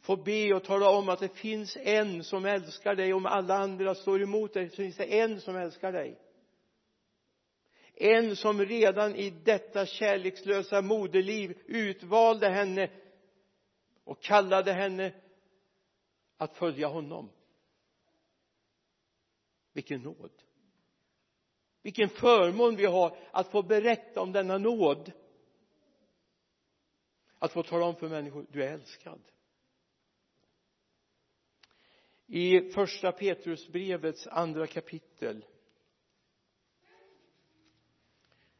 Få 0.00 0.16
be 0.16 0.54
och 0.54 0.64
tala 0.64 0.90
om 0.90 1.08
att 1.08 1.20
det 1.20 1.28
finns 1.28 1.76
en 1.76 2.24
som 2.24 2.44
älskar 2.44 2.94
dig 2.94 3.12
om 3.12 3.26
alla 3.26 3.54
andra 3.54 3.94
står 3.94 4.22
emot 4.22 4.54
dig 4.54 4.70
så 4.70 4.76
finns 4.76 4.96
det 4.96 5.20
en 5.20 5.40
som 5.40 5.56
älskar 5.56 5.92
dig. 5.92 6.18
En 7.94 8.36
som 8.36 8.64
redan 8.64 9.14
i 9.14 9.30
detta 9.30 9.86
kärlekslösa 9.86 10.82
moderliv 10.82 11.58
utvalde 11.66 12.48
henne 12.48 12.90
och 14.04 14.22
kallade 14.22 14.72
henne 14.72 15.12
att 16.36 16.56
följa 16.56 16.88
honom 16.88 17.30
vilken 19.76 20.02
nåd. 20.02 20.32
Vilken 21.82 22.08
förmån 22.08 22.76
vi 22.76 22.84
har 22.86 23.16
att 23.30 23.48
få 23.50 23.62
berätta 23.62 24.20
om 24.20 24.32
denna 24.32 24.58
nåd. 24.58 25.12
Att 27.38 27.52
få 27.52 27.62
tala 27.62 27.86
om 27.86 27.96
för 27.96 28.08
människor 28.08 28.46
du 28.50 28.64
är 28.64 28.72
älskad. 28.72 29.20
I 32.26 32.60
första 32.60 33.12
Petrusbrevets 33.12 34.26
andra 34.26 34.66
kapitel 34.66 35.44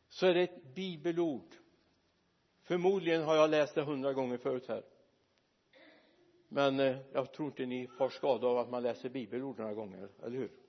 så 0.09 0.27
är 0.27 0.35
det 0.35 0.43
ett 0.43 0.75
bibelord. 0.75 1.55
Förmodligen 2.63 3.23
har 3.23 3.37
jag 3.37 3.51
läst 3.51 3.75
det 3.75 3.83
hundra 3.83 4.13
gånger 4.13 4.39
förut 4.39 4.69
här. 4.69 4.85
Men 6.49 6.81
eh, 6.81 6.99
jag 7.13 7.33
tror 7.33 7.49
inte 7.49 7.67
ni 7.67 7.87
får 7.87 8.09
skada 8.09 8.47
av 8.47 8.59
att 8.59 8.71
man 8.71 8.83
läser 8.83 9.09
bibelord 9.09 9.59
några 9.59 9.75
gånger, 9.75 10.09
eller 10.23 10.39
hur? 10.39 10.66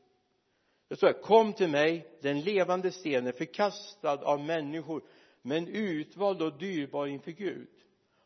Det 0.88 0.96
står 0.96 1.08
här 1.08 1.22
kom 1.22 1.53
till 1.53 1.70
mig 1.70 2.17
den 2.22 2.41
levande 2.41 2.91
stenen 2.91 3.34
förkastad 3.34 4.24
av 4.24 4.39
människor 4.39 5.03
men 5.41 5.67
utvald 5.67 6.41
och 6.41 6.58
dyrbar 6.58 7.08
inför 7.08 7.32
Gud. 7.32 7.70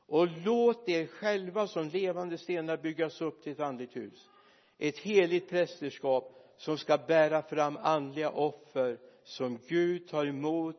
Och 0.06 0.28
låt 0.46 0.90
er 0.90 1.08
själva 1.08 1.68
som 1.68 1.88
levande 1.88 2.38
stenar 2.38 2.78
byggas 2.78 3.22
upp 3.22 3.44
till 3.44 3.52
ett 3.52 3.60
andligt 3.60 3.96
hus. 3.96 4.30
Ett 4.78 4.98
heligt 4.98 5.50
prästerskap 5.50 6.54
som 6.58 6.78
ska 6.78 6.98
bära 6.98 7.42
fram 7.42 7.78
andliga 7.78 8.30
offer 8.30 9.00
som 9.24 9.60
Gud 9.68 10.08
tar 10.08 10.26
emot 10.26 10.78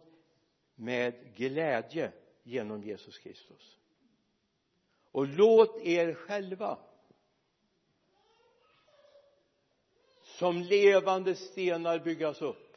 med 0.75 1.35
glädje 1.37 2.13
genom 2.43 2.83
Jesus 2.83 3.19
Kristus. 3.19 3.79
Och 5.13 5.27
låt 5.27 5.81
er 5.81 6.15
själva 6.15 6.79
som 10.39 10.63
levande 10.63 11.35
stenar 11.35 11.99
byggas 11.99 12.43
upp. 12.43 12.77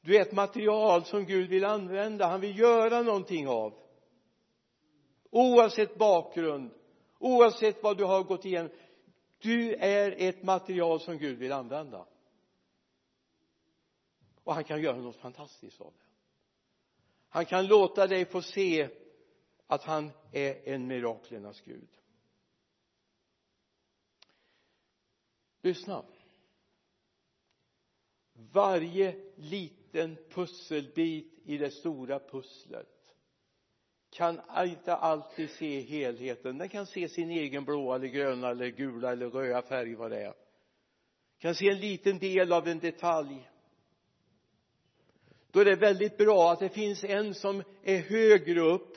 Du 0.00 0.16
är 0.16 0.22
ett 0.22 0.32
material 0.32 1.04
som 1.04 1.24
Gud 1.24 1.48
vill 1.48 1.64
använda 1.64 2.26
han 2.26 2.40
vill 2.40 2.58
göra 2.58 3.02
någonting 3.02 3.48
av. 3.48 3.74
Oavsett 5.30 5.98
bakgrund 5.98 6.70
oavsett 7.18 7.82
vad 7.82 7.96
du 7.96 8.04
har 8.04 8.22
gått 8.22 8.44
igenom 8.44 8.70
du 9.38 9.74
är 9.74 10.14
ett 10.18 10.42
material 10.42 11.00
som 11.00 11.18
Gud 11.18 11.38
vill 11.38 11.52
använda. 11.52 12.06
Och 14.44 14.54
han 14.54 14.64
kan 14.64 14.82
göra 14.82 14.96
något 14.96 15.16
fantastiskt 15.16 15.80
av 15.80 15.92
det. 15.92 16.04
Han 17.28 17.46
kan 17.46 17.66
låta 17.66 18.06
dig 18.06 18.24
få 18.24 18.42
se 18.42 18.88
att 19.66 19.82
han 19.82 20.10
är 20.32 20.68
en 20.68 20.86
miraklernas 20.86 21.60
Gud. 21.60 21.88
Lyssna 25.62 26.04
varje 28.52 29.16
liten 29.36 30.16
pusselbit 30.30 31.42
i 31.44 31.58
det 31.58 31.70
stora 31.70 32.18
pusslet 32.18 32.98
kan 34.10 34.40
inte 34.64 34.94
alltid 34.94 35.50
se 35.50 35.80
helheten. 35.80 36.58
Den 36.58 36.68
kan 36.68 36.86
se 36.86 37.08
sin 37.08 37.30
egen 37.30 37.64
blåa 37.64 37.96
eller 37.96 38.06
gröna 38.06 38.50
eller 38.50 38.68
gula 38.68 39.12
eller 39.12 39.30
röda 39.30 39.62
färg 39.62 39.94
vad 39.94 40.10
det 40.10 40.22
är. 40.22 40.34
Kan 41.38 41.54
se 41.54 41.68
en 41.68 41.80
liten 41.80 42.18
del 42.18 42.52
av 42.52 42.68
en 42.68 42.78
detalj. 42.78 43.50
Då 45.50 45.60
är 45.60 45.64
det 45.64 45.76
väldigt 45.76 46.16
bra 46.16 46.52
att 46.52 46.58
det 46.58 46.68
finns 46.68 47.04
en 47.04 47.34
som 47.34 47.62
är 47.82 47.98
högre 47.98 48.60
upp 48.60 48.96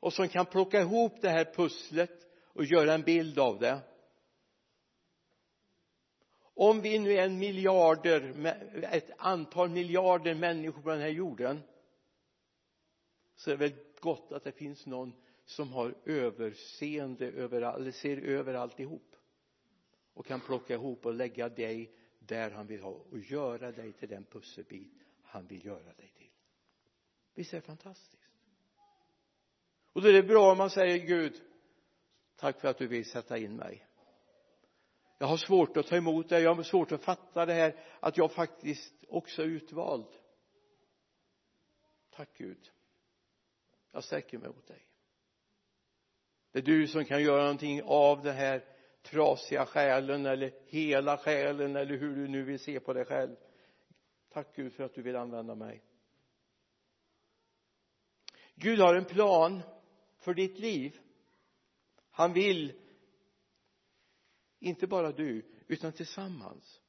och 0.00 0.12
som 0.12 0.28
kan 0.28 0.46
plocka 0.46 0.80
ihop 0.80 1.12
det 1.20 1.28
här 1.28 1.44
pusslet 1.44 2.26
och 2.46 2.64
göra 2.64 2.94
en 2.94 3.02
bild 3.02 3.38
av 3.38 3.58
det 3.58 3.78
om 6.62 6.80
vi 6.80 6.98
nu 6.98 7.12
är 7.12 7.24
en 7.24 7.38
miljarder 7.38 8.46
ett 8.92 9.10
antal 9.18 9.70
miljarder 9.70 10.34
människor 10.34 10.82
på 10.82 10.90
den 10.90 11.00
här 11.00 11.08
jorden 11.08 11.60
så 13.36 13.50
är 13.50 13.56
det 13.56 13.68
väl 13.68 13.78
gott 14.00 14.32
att 14.32 14.44
det 14.44 14.52
finns 14.52 14.86
någon 14.86 15.12
som 15.44 15.72
har 15.72 15.94
överseende 16.04 17.26
över 17.30 17.62
eller 17.62 17.90
ser 17.90 18.16
över 18.16 18.54
alltihop 18.54 19.16
och 20.14 20.26
kan 20.26 20.40
plocka 20.40 20.74
ihop 20.74 21.06
och 21.06 21.14
lägga 21.14 21.48
dig 21.48 21.92
där 22.18 22.50
han 22.50 22.66
vill 22.66 22.80
ha 22.80 22.90
och 22.90 23.18
göra 23.18 23.72
dig 23.72 23.92
till 23.92 24.08
den 24.08 24.24
pusselbit 24.24 25.02
han 25.22 25.46
vill 25.46 25.66
göra 25.66 25.92
dig 25.94 26.12
till. 26.16 26.30
Visst 27.34 27.52
är 27.52 27.56
det 27.56 27.66
fantastiskt? 27.66 28.22
Och 29.92 30.02
då 30.02 30.08
är 30.08 30.12
det 30.12 30.22
bra 30.22 30.52
om 30.52 30.58
man 30.58 30.70
säger 30.70 31.06
Gud 31.06 31.42
tack 32.36 32.60
för 32.60 32.68
att 32.68 32.78
du 32.78 32.86
vill 32.86 33.04
sätta 33.04 33.38
in 33.38 33.56
mig 33.56 33.86
jag 35.20 35.26
har 35.26 35.36
svårt 35.36 35.76
att 35.76 35.86
ta 35.86 35.96
emot 35.96 36.28
det 36.28 36.40
jag 36.40 36.54
har 36.54 36.62
svårt 36.62 36.92
att 36.92 37.04
fatta 37.04 37.46
det 37.46 37.52
här 37.52 37.76
att 38.00 38.16
jag 38.16 38.32
faktiskt 38.32 39.04
också 39.08 39.42
är 39.42 39.46
utvald. 39.46 40.06
Tack 42.10 42.28
Gud. 42.38 42.70
Jag 43.92 44.04
sträcker 44.04 44.38
mig 44.38 44.48
mot 44.48 44.66
dig. 44.66 44.86
Det 46.52 46.58
är 46.58 46.62
du 46.62 46.86
som 46.86 47.04
kan 47.04 47.22
göra 47.22 47.42
någonting 47.42 47.82
av 47.82 48.22
den 48.22 48.34
här 48.34 48.64
trasiga 49.02 49.66
själen 49.66 50.26
eller 50.26 50.52
hela 50.66 51.16
själen 51.16 51.76
eller 51.76 51.96
hur 51.96 52.16
du 52.16 52.28
nu 52.28 52.42
vill 52.42 52.58
se 52.58 52.80
på 52.80 52.92
dig 52.92 53.04
själv. 53.04 53.36
Tack 54.28 54.56
Gud 54.56 54.72
för 54.72 54.84
att 54.84 54.94
du 54.94 55.02
vill 55.02 55.16
använda 55.16 55.54
mig. 55.54 55.82
Gud 58.54 58.80
har 58.80 58.94
en 58.94 59.04
plan 59.04 59.62
för 60.16 60.34
ditt 60.34 60.58
liv. 60.58 60.98
Han 62.10 62.32
vill 62.32 62.89
inte 64.60 64.86
bara 64.86 65.12
du 65.12 65.42
utan 65.66 65.92
tillsammans. 65.92 66.80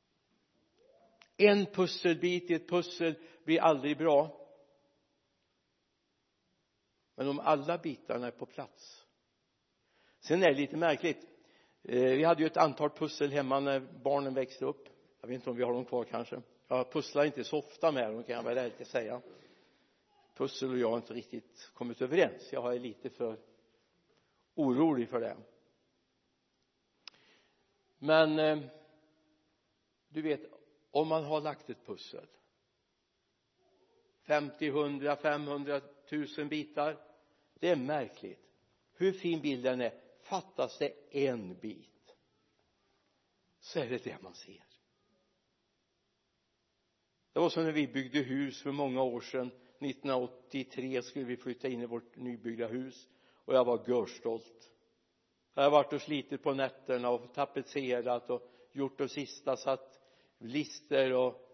En 1.37 1.65
pusselbit 1.65 2.51
i 2.51 2.53
ett 2.53 2.69
pussel 2.69 3.15
blir 3.43 3.61
aldrig 3.61 3.97
bra. 3.97 4.37
Men 7.15 7.27
om 7.27 7.39
alla 7.39 7.77
bitarna 7.77 8.27
är 8.27 8.31
på 8.31 8.45
plats. 8.45 9.05
Sen 10.19 10.43
är 10.43 10.47
det 10.47 10.59
lite 10.59 10.77
märkligt. 10.77 11.27
Eh, 11.83 12.01
vi 12.01 12.23
hade 12.23 12.41
ju 12.41 12.47
ett 12.47 12.57
antal 12.57 12.89
pussel 12.89 13.31
hemma 13.31 13.59
när 13.59 13.79
barnen 13.79 14.33
växte 14.33 14.65
upp. 14.65 14.89
Jag 15.21 15.27
vet 15.27 15.35
inte 15.35 15.49
om 15.49 15.55
vi 15.55 15.63
har 15.63 15.73
dem 15.73 15.85
kvar 15.85 16.03
kanske. 16.03 16.41
Jag 16.67 16.91
pusslar 16.91 17.25
inte 17.25 17.43
så 17.43 17.57
ofta 17.57 17.91
med 17.91 18.13
dem 18.13 18.23
kan 18.23 18.35
jag 18.35 18.43
väl 18.43 18.57
ärligt 18.57 18.87
säga. 18.87 19.21
Pussel 20.33 20.71
och 20.71 20.77
jag 20.77 20.89
har 20.89 20.97
inte 20.97 21.13
riktigt 21.13 21.71
kommit 21.73 22.01
överens. 22.01 22.49
Jag 22.51 22.75
är 22.75 22.79
lite 22.79 23.09
för 23.09 23.37
orolig 24.55 25.09
för 25.09 25.19
det 25.19 25.37
men 28.03 28.39
eh, 28.39 28.59
du 30.09 30.21
vet 30.21 30.41
om 30.91 31.07
man 31.07 31.23
har 31.23 31.41
lagt 31.41 31.69
ett 31.69 31.85
pussel 31.85 32.27
50, 34.23 34.67
100, 34.67 35.15
500 35.15 35.81
tusen 36.09 36.47
bitar 36.47 36.97
det 37.61 37.69
är 37.69 37.75
märkligt. 37.75 38.39
Hur 38.93 39.11
fin 39.11 39.41
bilden 39.41 39.81
är 39.81 39.93
fattas 40.21 40.77
det 40.77 40.93
en 41.27 41.59
bit 41.59 42.15
så 43.59 43.79
är 43.79 43.89
det 43.89 44.03
det 44.03 44.21
man 44.21 44.33
ser. 44.33 44.65
Det 47.33 47.39
var 47.39 47.49
som 47.49 47.63
när 47.63 47.71
vi 47.71 47.87
byggde 47.87 48.19
hus 48.19 48.61
för 48.61 48.71
många 48.71 49.03
år 49.03 49.21
sedan. 49.21 49.47
1983 49.47 51.01
skulle 51.01 51.25
vi 51.25 51.37
flytta 51.37 51.67
in 51.67 51.81
i 51.81 51.85
vårt 51.85 52.15
nybyggda 52.15 52.67
hus 52.67 53.07
och 53.45 53.55
jag 53.55 53.65
var 53.65 53.83
görstolt 53.87 54.70
jag 55.53 55.63
har 55.63 55.71
varit 55.71 55.93
och 55.93 56.01
slitit 56.01 56.43
på 56.43 56.53
nätterna 56.53 57.09
och 57.09 57.33
tapetserat 57.33 58.29
och 58.29 58.51
gjort 58.71 58.97
det 58.97 59.09
sista 59.09 59.57
satt 59.57 59.99
lister 60.37 61.13
och 61.13 61.47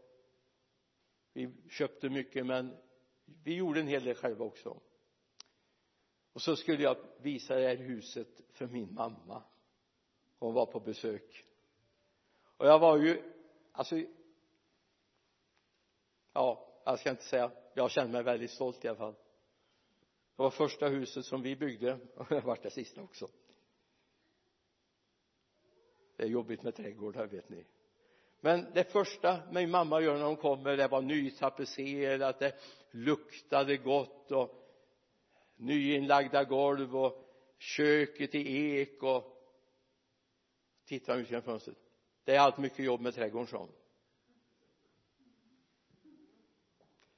vi 1.34 1.54
köpte 1.70 2.10
mycket 2.10 2.46
men 2.46 2.78
vi 3.44 3.56
gjorde 3.56 3.80
en 3.80 3.88
hel 3.88 4.04
del 4.04 4.16
själva 4.16 4.46
också. 4.46 4.82
Och 6.34 6.42
så 6.42 6.56
skulle 6.56 6.84
jag 6.84 6.98
visa 7.22 7.56
det 7.56 7.68
här 7.68 7.76
huset 7.76 8.42
för 8.54 8.68
min 8.68 8.94
mamma. 8.94 9.44
Hon 10.40 10.54
var 10.54 10.66
på 10.66 10.80
besök. 10.80 11.46
Och 12.58 12.68
jag 12.68 12.80
var 12.80 12.98
ju 12.98 13.34
alltså 13.72 14.02
ja 16.34 16.68
jag 16.86 17.00
ska 17.00 17.10
inte 17.10 17.24
säga 17.24 17.52
jag 17.74 17.92
kände 17.92 18.12
mig 18.12 18.24
väldigt 18.24 18.52
stolt 18.52 18.86
i 18.86 18.88
alla 18.88 18.98
fall. 18.98 19.14
Det 20.36 20.44
var 20.44 20.50
första 20.50 20.88
huset 20.88 21.26
som 21.26 21.42
vi 21.42 21.56
byggde 21.56 21.94
och 22.16 22.26
det 22.30 22.36
har 22.36 22.42
varit 22.42 22.64
det 22.64 22.70
sista 22.70 23.02
också 23.02 23.28
det 26.18 26.24
är 26.24 26.28
jobbigt 26.28 26.64
med 26.64 26.76
trädgårdar 26.76 27.28
vet 27.28 27.50
ni. 27.50 27.66
Men 28.40 28.66
det 28.74 28.84
första 28.84 29.42
min 29.52 29.72
mamma 29.72 30.02
gör 30.02 30.18
när 30.18 30.26
hon 30.26 30.38
kommer 30.38 30.78
det 30.78 30.88
var 30.88 31.02
nytapetserat 31.02 32.40
det 32.40 32.56
luktade 32.92 33.78
gott 33.78 34.32
och 34.32 34.68
nyinlagda 35.56 36.44
golv 36.44 36.98
och 36.98 37.24
köket 37.58 38.36
i 38.36 38.72
ek 38.80 39.04
och 39.04 39.24
tittar 40.86 41.18
ut 41.18 41.30
genom 41.30 41.44
fönstret. 41.44 41.78
Det 42.24 42.36
är 42.36 42.40
allt 42.40 42.58
mycket 42.58 42.86
jobb 42.86 43.02
med 43.02 43.14
trädgården 43.14 43.48
sa 43.48 43.58
hon. 43.58 43.72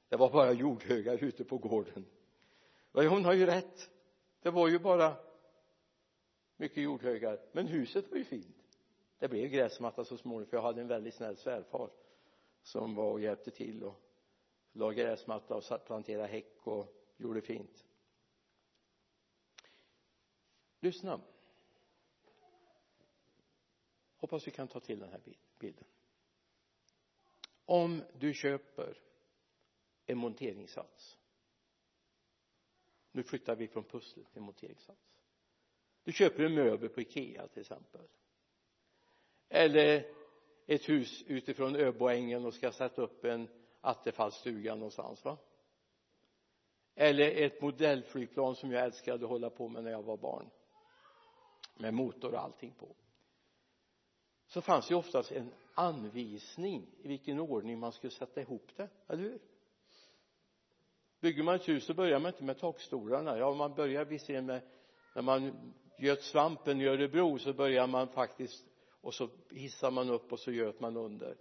Det 0.08 0.16
var 0.16 0.30
bara 0.30 0.52
jordhögar 0.52 1.24
ute 1.24 1.44
på 1.44 1.58
gården. 1.58 2.06
Hon 2.92 3.24
har 3.24 3.32
ju 3.32 3.46
rätt. 3.46 3.90
Det 4.42 4.50
var 4.50 4.68
ju 4.68 4.78
bara 4.78 5.16
mycket 6.56 6.82
jordhögar. 6.82 7.40
Men 7.52 7.66
huset 7.66 8.10
var 8.10 8.18
ju 8.18 8.24
fint 8.24 8.56
det 9.20 9.28
blev 9.28 9.48
gräsmatta 9.48 10.04
så 10.04 10.16
småningom 10.16 10.46
för 10.46 10.56
jag 10.56 10.62
hade 10.62 10.80
en 10.80 10.88
väldigt 10.88 11.14
snäll 11.14 11.36
svärfar 11.36 11.90
som 12.62 12.94
var 12.94 13.12
och 13.12 13.20
hjälpte 13.20 13.50
till 13.50 13.84
och 13.84 14.00
la 14.72 14.90
gräsmatta 14.90 15.54
och 15.54 15.84
planterade 15.86 16.28
häck 16.28 16.66
och 16.66 16.86
gjorde 17.16 17.40
fint. 17.40 17.84
Lyssna. 20.80 21.20
Hoppas 24.16 24.46
vi 24.46 24.50
kan 24.50 24.68
ta 24.68 24.80
till 24.80 24.98
den 24.98 25.10
här 25.10 25.20
bilden. 25.58 25.84
Om 27.64 28.02
du 28.18 28.34
köper 28.34 28.98
en 30.06 30.18
monteringssats. 30.18 31.18
Nu 33.12 33.22
flyttar 33.22 33.56
vi 33.56 33.68
från 33.68 33.84
pusslet 33.84 34.32
till 34.32 34.42
monteringssats. 34.42 35.00
Du 36.02 36.12
köper 36.12 36.42
en 36.42 36.54
möbel 36.54 36.88
på 36.88 37.00
Ikea 37.00 37.48
till 37.48 37.60
exempel 37.60 38.08
eller 39.50 40.06
ett 40.66 40.88
hus 40.88 41.24
utifrån 41.26 41.76
Öboängen 41.76 42.44
och 42.44 42.54
ska 42.54 42.72
sätta 42.72 43.02
upp 43.02 43.24
en 43.24 43.48
attefallsstuga 43.80 44.74
någonstans 44.74 45.24
va? 45.24 45.36
Eller 46.94 47.30
ett 47.30 47.62
modellflygplan 47.62 48.54
som 48.56 48.72
jag 48.72 48.84
älskade 48.84 49.24
att 49.24 49.30
hålla 49.30 49.50
på 49.50 49.68
med 49.68 49.84
när 49.84 49.90
jag 49.90 50.02
var 50.02 50.16
barn 50.16 50.50
med 51.74 51.94
motor 51.94 52.34
och 52.34 52.40
allting 52.40 52.74
på. 52.78 52.96
Så 54.46 54.60
fanns 54.60 54.88
det 54.88 54.94
oftast 54.94 55.32
en 55.32 55.52
anvisning 55.74 56.86
i 57.02 57.08
vilken 57.08 57.40
ordning 57.40 57.78
man 57.78 57.92
skulle 57.92 58.10
sätta 58.10 58.40
ihop 58.40 58.70
det, 58.76 58.88
eller 59.08 59.22
hur? 59.22 59.38
Bygger 61.20 61.42
man 61.42 61.54
ett 61.54 61.68
hus 61.68 61.84
så 61.84 61.94
börjar 61.94 62.20
man 62.20 62.32
inte 62.32 62.44
med 62.44 62.58
takstolarna. 62.58 63.38
Ja 63.38 63.54
man 63.54 63.74
börjar 63.74 64.04
visserligen 64.04 64.46
med 64.46 64.62
när 65.14 65.22
man 65.22 65.72
göt 65.98 66.22
svampen 66.22 66.80
i 66.80 66.86
Örebro 66.86 67.38
så 67.38 67.52
börjar 67.52 67.86
man 67.86 68.08
faktiskt 68.08 68.69
och 69.00 69.14
så 69.14 69.28
hissar 69.50 69.90
man 69.90 70.10
upp 70.10 70.32
och 70.32 70.40
så 70.40 70.52
göt 70.52 70.80
man 70.80 70.96
under. 70.96 71.36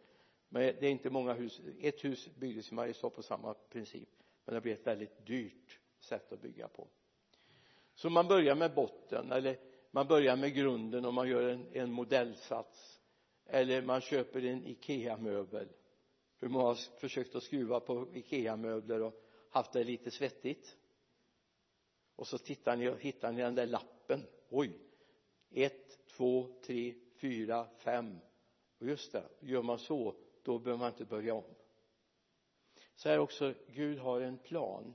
Men 0.50 0.62
det 0.62 0.88
är 0.88 0.92
inte 0.92 1.10
många 1.10 1.34
hus 1.34 1.62
ett 1.80 2.04
hus 2.04 2.30
byggdes 2.36 2.72
i 2.72 2.76
Mariestad 2.76 3.10
på 3.10 3.24
samma 3.24 3.54
princip 3.54 4.10
men 4.50 4.56
det 4.56 4.62
blev 4.62 4.74
ett 4.74 4.88
väldigt 4.88 5.26
dyrt 5.26 5.80
sätt 6.00 6.32
att 6.32 6.42
bygga 6.42 6.68
på. 6.68 6.88
Så 7.94 8.10
man 8.10 8.28
börjar 8.28 8.56
med 8.56 8.74
botten 8.74 9.32
eller 9.32 9.58
man 9.92 10.08
börjar 10.08 10.36
med 10.36 10.56
grunden 10.56 11.06
och 11.06 11.14
man 11.14 11.30
gör 11.30 11.50
en, 11.50 11.68
en 11.74 11.92
modellsats. 11.92 13.00
Eller 13.46 13.82
man 13.82 14.02
köper 14.02 14.46
en 14.46 14.66
IKEA-möbel. 14.66 15.70
Hur 16.40 16.48
många 16.48 16.66
har 16.66 17.00
försökt 17.00 17.36
att 17.36 17.44
skruva 17.44 17.80
på 17.80 18.08
IKEA-möbler 18.14 19.02
och 19.02 19.24
haft 19.50 19.74
det 19.74 19.84
lite 19.84 20.12
svettigt. 20.12 20.78
Och 22.16 22.28
så 22.28 22.38
tittar 22.38 22.76
ni 22.76 22.90
och 22.90 23.00
hittar 23.00 23.32
ni 23.32 23.42
den 23.42 23.56
där 23.56 23.68
lappen. 23.68 24.28
Oj! 24.50 24.80
Ett, 25.52 26.08
två, 26.08 26.62
tre, 26.66 26.94
fyra, 27.22 27.68
fem. 27.78 28.20
Och 28.78 28.88
just 28.88 29.12
det, 29.12 29.30
gör 29.40 29.62
man 29.62 29.80
så 29.80 30.16
då 30.44 30.60
behöver 30.60 30.80
man 30.80 30.92
inte 30.92 31.06
börja 31.06 31.34
om. 31.34 31.56
Så 32.96 33.10
här 33.10 33.20
också 33.20 33.54
Gud 33.68 34.00
har 34.00 34.22
en 34.22 34.38
plan. 34.38 34.94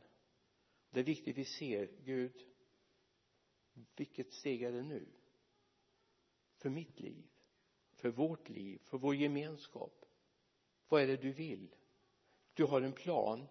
Det 0.91 1.01
är 1.01 1.05
viktigt 1.05 1.39
vi 1.39 1.45
ser 1.45 1.91
Gud 2.05 2.47
vilket 3.97 4.33
steg 4.33 4.63
är 4.63 4.73
det 4.73 4.83
nu? 4.83 5.07
För 6.57 6.71
mitt 6.71 7.01
liv 7.01 7.25
för 8.05 8.11
vårt 8.11 8.49
liv 8.49 8.79
för 8.85 8.99
vår 8.99 9.15
gemenskap. 9.15 10.05
Vad 10.89 11.03
är 11.03 11.07
det 11.07 11.17
du 11.17 11.33
vill? 11.33 11.75
Du 12.55 12.65
har 12.65 12.83
en 12.83 12.93
plan 12.93 13.47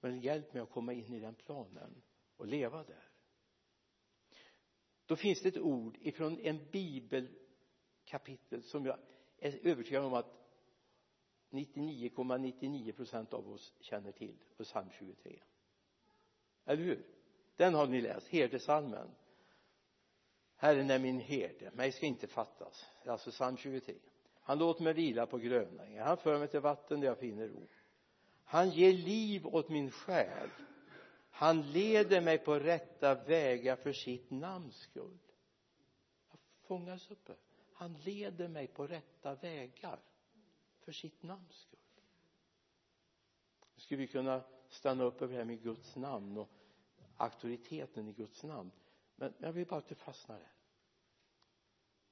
men 0.00 0.20
hjälp 0.20 0.52
mig 0.52 0.62
att 0.62 0.70
komma 0.70 0.92
in 0.92 1.14
i 1.14 1.20
den 1.20 1.34
planen 1.34 2.02
och 2.36 2.46
leva 2.46 2.84
där. 2.84 3.08
Då 5.06 5.16
finns 5.16 5.42
det 5.42 5.48
ett 5.48 5.58
ord 5.58 5.96
ifrån 6.00 6.40
en 6.40 6.70
bibel 6.70 7.28
kapitel 8.06 8.62
som 8.62 8.86
jag 8.86 8.98
är 9.38 9.66
övertygad 9.66 10.04
om 10.04 10.14
att 10.14 10.32
99,99 11.50 12.92
procent 12.92 13.32
av 13.34 13.52
oss 13.52 13.74
känner 13.80 14.12
till 14.12 14.36
på 14.56 14.64
psalm 14.64 14.88
23 14.98 15.42
eller 16.64 16.82
hur? 16.82 17.06
Den 17.56 17.74
har 17.74 17.86
ni 17.86 18.00
läst 18.00 18.28
herdesalmen 18.28 19.10
Herren 20.56 20.90
är 20.90 20.98
min 20.98 21.20
herde, 21.20 21.70
mig 21.74 21.92
ska 21.92 22.06
inte 22.06 22.26
fattas. 22.26 22.86
Alltså 23.06 23.30
psalm 23.30 23.56
23 23.56 23.94
han 24.46 24.58
låter 24.58 24.82
mig 24.82 24.92
vila 24.92 25.26
på 25.26 25.38
gröna 25.38 26.04
han 26.04 26.16
för 26.16 26.38
mig 26.38 26.48
till 26.48 26.60
vatten 26.60 27.00
där 27.00 27.08
jag 27.08 27.18
finner 27.18 27.48
ro. 27.48 27.68
Han 28.44 28.70
ger 28.70 28.92
liv 28.92 29.46
åt 29.46 29.68
min 29.68 29.90
själ. 29.90 30.50
Han 31.30 31.72
leder 31.72 32.20
mig 32.20 32.38
på 32.38 32.58
rätta 32.58 33.14
vägar 33.14 33.76
för 33.76 33.92
sitt 33.92 34.30
namns 34.30 34.76
skull. 34.76 35.18
Jag 36.30 36.38
fångas 36.62 37.10
uppe 37.10 37.34
han 37.76 37.94
leder 37.94 38.48
mig 38.48 38.66
på 38.66 38.86
rätta 38.86 39.34
vägar 39.34 40.00
för 40.78 40.92
sitt 40.92 41.22
namns 41.22 41.56
skull. 41.56 41.80
Nu 43.74 43.80
skulle 43.80 44.00
vi 44.00 44.06
kunna 44.06 44.44
stanna 44.68 45.04
upp 45.04 45.22
över 45.22 45.32
det 45.32 45.38
här 45.38 45.44
med 45.44 45.62
Guds 45.62 45.96
namn 45.96 46.38
och 46.38 46.48
auktoriteten 47.16 48.08
i 48.08 48.12
Guds 48.12 48.42
namn. 48.42 48.70
Men 49.16 49.34
jag 49.38 49.52
vill 49.52 49.66
bara 49.66 49.78
att 49.78 49.88
du 49.88 49.94
fastnar 49.94 50.38
där. 50.38 50.52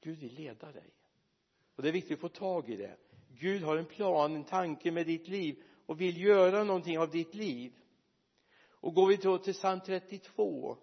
Gud 0.01 0.19
vill 0.19 0.35
leda 0.35 0.73
dig. 0.73 0.95
Och 1.75 1.83
det 1.83 1.89
är 1.89 1.93
viktigt 1.93 2.15
att 2.15 2.21
få 2.21 2.29
tag 2.29 2.71
i 2.71 2.77
det. 2.77 2.97
Gud 3.29 3.63
har 3.63 3.77
en 3.77 3.87
plan, 3.87 4.37
en 4.37 4.45
tanke 4.45 4.91
med 4.91 5.07
ditt 5.07 5.29
liv 5.29 5.63
och 5.87 6.01
vill 6.01 6.21
göra 6.21 6.65
någonting 6.65 6.99
av 6.99 7.11
ditt 7.11 7.35
liv. 7.35 7.73
Och 8.69 8.95
går 8.95 9.07
vi 9.07 9.17
då 9.17 9.39
till 9.39 9.55
psalm 9.55 9.81
32 9.81 10.79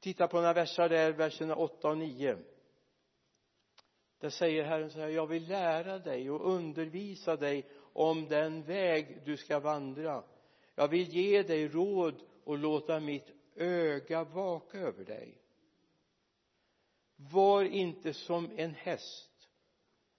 titta 0.00 0.28
på 0.28 0.36
några 0.36 0.52
versar 0.52 0.88
där, 0.88 1.12
verserna 1.12 1.54
8 1.54 1.88
och 1.88 1.98
9 1.98 2.38
där 4.20 4.30
säger 4.30 4.64
Herren 4.64 4.90
så 4.90 5.00
här 5.00 5.08
jag 5.08 5.26
vill 5.26 5.48
lära 5.48 5.98
dig 5.98 6.30
och 6.30 6.52
undervisa 6.54 7.36
dig 7.36 7.66
om 7.92 8.28
den 8.28 8.62
väg 8.62 9.22
du 9.24 9.36
ska 9.36 9.60
vandra. 9.60 10.24
Jag 10.74 10.88
vill 10.88 11.08
ge 11.08 11.42
dig 11.42 11.68
råd 11.68 12.22
och 12.44 12.58
låta 12.58 13.00
mitt 13.00 13.30
öga 13.54 14.24
vaka 14.24 14.78
över 14.78 15.04
dig. 15.04 15.38
Var 17.16 17.64
inte 17.64 18.12
som 18.12 18.50
en 18.56 18.74
häst 18.74 19.48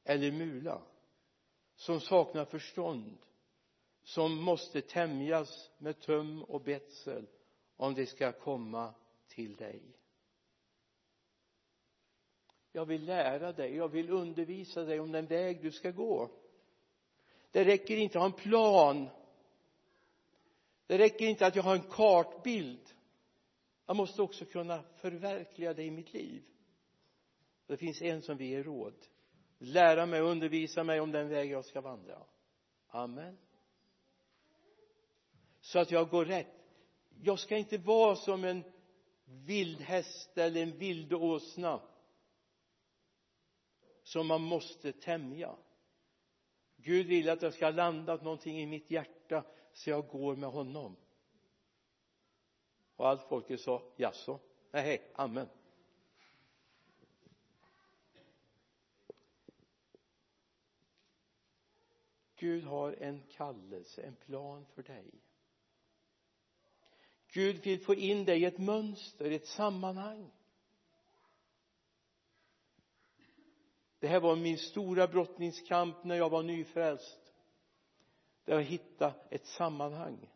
eller 0.03 0.31
mula 0.31 0.81
som 1.75 1.99
saknar 1.99 2.45
förstånd 2.45 3.17
som 4.03 4.43
måste 4.43 4.81
tämjas 4.81 5.71
med 5.77 5.99
töm 5.99 6.43
och 6.43 6.61
betsel 6.61 7.27
om 7.77 7.93
det 7.93 8.05
ska 8.05 8.31
komma 8.31 8.93
till 9.27 9.55
dig 9.55 9.81
jag 12.71 12.85
vill 12.85 13.05
lära 13.05 13.51
dig, 13.51 13.75
jag 13.75 13.89
vill 13.89 14.09
undervisa 14.09 14.83
dig 14.83 14.99
om 14.99 15.11
den 15.11 15.25
väg 15.25 15.61
du 15.61 15.71
ska 15.71 15.91
gå. 15.91 16.29
Det 17.51 17.65
räcker 17.65 17.97
inte 17.97 18.17
att 18.17 18.21
ha 18.21 18.25
en 18.25 18.51
plan. 18.51 19.09
Det 20.87 20.97
räcker 20.97 21.25
inte 21.25 21.45
att 21.45 21.55
jag 21.55 21.63
har 21.63 21.75
en 21.75 21.89
kartbild. 21.89 22.93
Jag 23.85 23.95
måste 23.95 24.21
också 24.21 24.45
kunna 24.45 24.83
förverkliga 24.83 25.73
det 25.73 25.83
i 25.83 25.91
mitt 25.91 26.13
liv. 26.13 26.43
Det 27.67 27.77
finns 27.77 28.01
en 28.01 28.21
som 28.21 28.37
vill 28.37 28.47
ge 28.47 28.63
råd. 28.63 28.93
Lära 29.57 30.05
mig 30.05 30.21
och 30.21 30.29
undervisa 30.29 30.83
mig 30.83 30.99
om 30.99 31.11
den 31.11 31.29
väg 31.29 31.51
jag 31.51 31.65
ska 31.65 31.81
vandra. 31.81 32.23
Amen. 32.87 33.37
Så 35.61 35.79
att 35.79 35.91
jag 35.91 36.09
går 36.09 36.25
rätt. 36.25 36.47
Jag 37.21 37.39
ska 37.39 37.57
inte 37.57 37.77
vara 37.77 38.15
som 38.15 38.43
en 38.43 38.63
vildhäst 39.25 40.37
eller 40.37 40.61
en 40.61 40.77
vildåsna 40.77 41.81
som 44.11 44.27
man 44.27 44.41
måste 44.41 44.91
tämja. 44.91 45.55
Gud 46.75 47.07
vill 47.07 47.29
att 47.29 47.41
jag 47.41 47.53
ska 47.53 47.69
landa 47.69 48.15
någonting 48.15 48.59
i 48.59 48.65
mitt 48.65 48.91
hjärta 48.91 49.43
så 49.73 49.89
jag 49.89 50.07
går 50.07 50.35
med 50.35 50.49
honom. 50.49 50.95
Och 52.95 53.07
allt 53.07 53.21
folket 53.29 53.61
sa 53.61 53.83
jaså? 53.95 54.39
Nej 54.71 55.11
amen. 55.15 55.47
Gud 62.35 62.63
har 62.63 62.93
en 62.93 63.23
kallelse, 63.29 64.01
en 64.01 64.15
plan 64.15 64.65
för 64.65 64.83
dig. 64.83 65.11
Gud 67.27 67.63
vill 67.63 67.81
få 67.81 67.95
in 67.95 68.25
dig 68.25 68.41
i 68.41 68.45
ett 68.45 68.57
mönster, 68.57 69.31
i 69.31 69.35
ett 69.35 69.47
sammanhang. 69.47 70.31
Det 74.01 74.07
här 74.07 74.19
var 74.19 74.35
min 74.35 74.57
stora 74.57 75.07
brottningskamp 75.07 76.03
när 76.03 76.15
jag 76.15 76.29
var 76.29 76.43
nyfrälst. 76.43 77.33
Där 78.45 78.53
jag 78.53 78.63
hittade 78.63 79.13
ett 79.29 79.45
sammanhang 79.45 80.29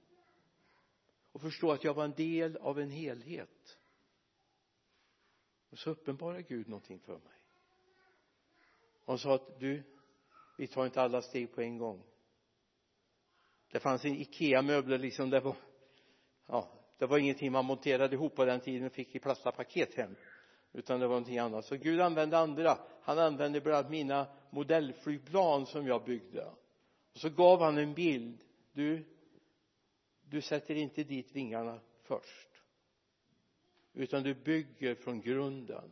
och 1.32 1.42
förstå 1.42 1.72
att 1.72 1.84
jag 1.84 1.94
var 1.94 2.04
en 2.04 2.14
del 2.14 2.58
av 2.58 2.80
en 2.80 2.92
helhet. 2.92 3.78
Och 5.70 5.78
så 5.80 5.90
uppenbarade 5.90 6.42
Gud 6.42 6.70
någonting 6.70 7.00
för 7.00 7.14
mig. 7.14 7.40
Han 9.06 9.18
sa 9.18 9.36
att 9.36 9.60
du 9.60 9.84
vi 10.58 10.68
tar 10.68 10.86
inte 10.86 11.02
alla 11.02 11.22
steg 11.22 11.56
på 11.56 11.62
en 11.62 11.78
gång. 11.78 12.04
Det 13.72 13.80
fanns 13.80 14.06
en 14.06 14.16
IKEA-möbler 14.16 14.98
liksom 14.98 15.30
det 15.30 15.40
var 15.40 15.56
ja 16.46 16.72
det 16.98 17.06
var 17.06 17.18
ingenting 17.18 17.52
man 17.52 17.66
monterade 17.66 18.16
ihop 18.16 18.36
på 18.36 18.46
den 18.46 18.60
tiden 18.60 18.88
och 18.88 18.94
fick 18.94 19.16
i 19.16 19.20
plastapaket 19.20 19.96
hem 19.96 20.16
utan 20.76 21.00
det 21.00 21.08
var 21.08 21.16
någonting 21.16 21.38
annat. 21.38 21.66
Så 21.66 21.76
Gud 21.76 22.02
använde 22.02 22.38
andra. 22.38 22.78
Han 23.02 23.20
använde 23.20 23.62
bland 23.62 23.78
annat 23.78 23.92
mina 23.92 24.28
modellflygplan 24.50 25.66
som 25.66 25.88
jag 25.88 26.04
byggde. 26.04 26.46
Och 27.14 27.20
så 27.20 27.30
gav 27.30 27.62
han 27.62 27.78
en 27.78 27.94
bild. 27.94 28.44
Du 28.74 29.04
du 30.30 30.42
sätter 30.42 30.76
inte 30.76 31.04
dit 31.04 31.32
vingarna 31.32 31.80
först 32.04 32.50
utan 33.94 34.24
du 34.24 34.34
bygger 34.34 34.96
från 34.96 35.22
grunden. 35.22 35.92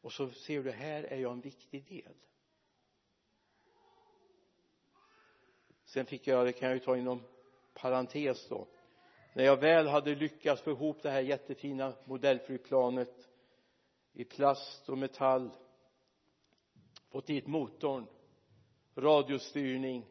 Och 0.00 0.12
så 0.12 0.30
ser 0.30 0.62
du 0.62 0.70
här 0.70 1.02
är 1.02 1.16
jag 1.16 1.32
en 1.32 1.40
viktig 1.40 1.84
del. 1.84 2.14
Sen 5.84 6.06
fick 6.06 6.26
jag, 6.26 6.46
det 6.46 6.52
kan 6.52 6.68
jag 6.68 6.76
ju 6.76 6.84
ta 6.84 6.96
inom 6.96 7.22
parentes 7.74 8.48
då. 8.48 8.66
När 9.34 9.44
jag 9.44 9.56
väl 9.56 9.86
hade 9.86 10.14
lyckats 10.14 10.62
få 10.62 10.70
ihop 10.70 11.02
det 11.02 11.10
här 11.10 11.20
jättefina 11.20 11.92
modellflygplanet 12.04 13.27
i 14.18 14.24
plast 14.24 14.88
och 14.88 14.98
metall 14.98 15.50
fått 17.08 17.26
dit 17.26 17.46
motorn 17.46 18.06
radiostyrning. 18.94 20.06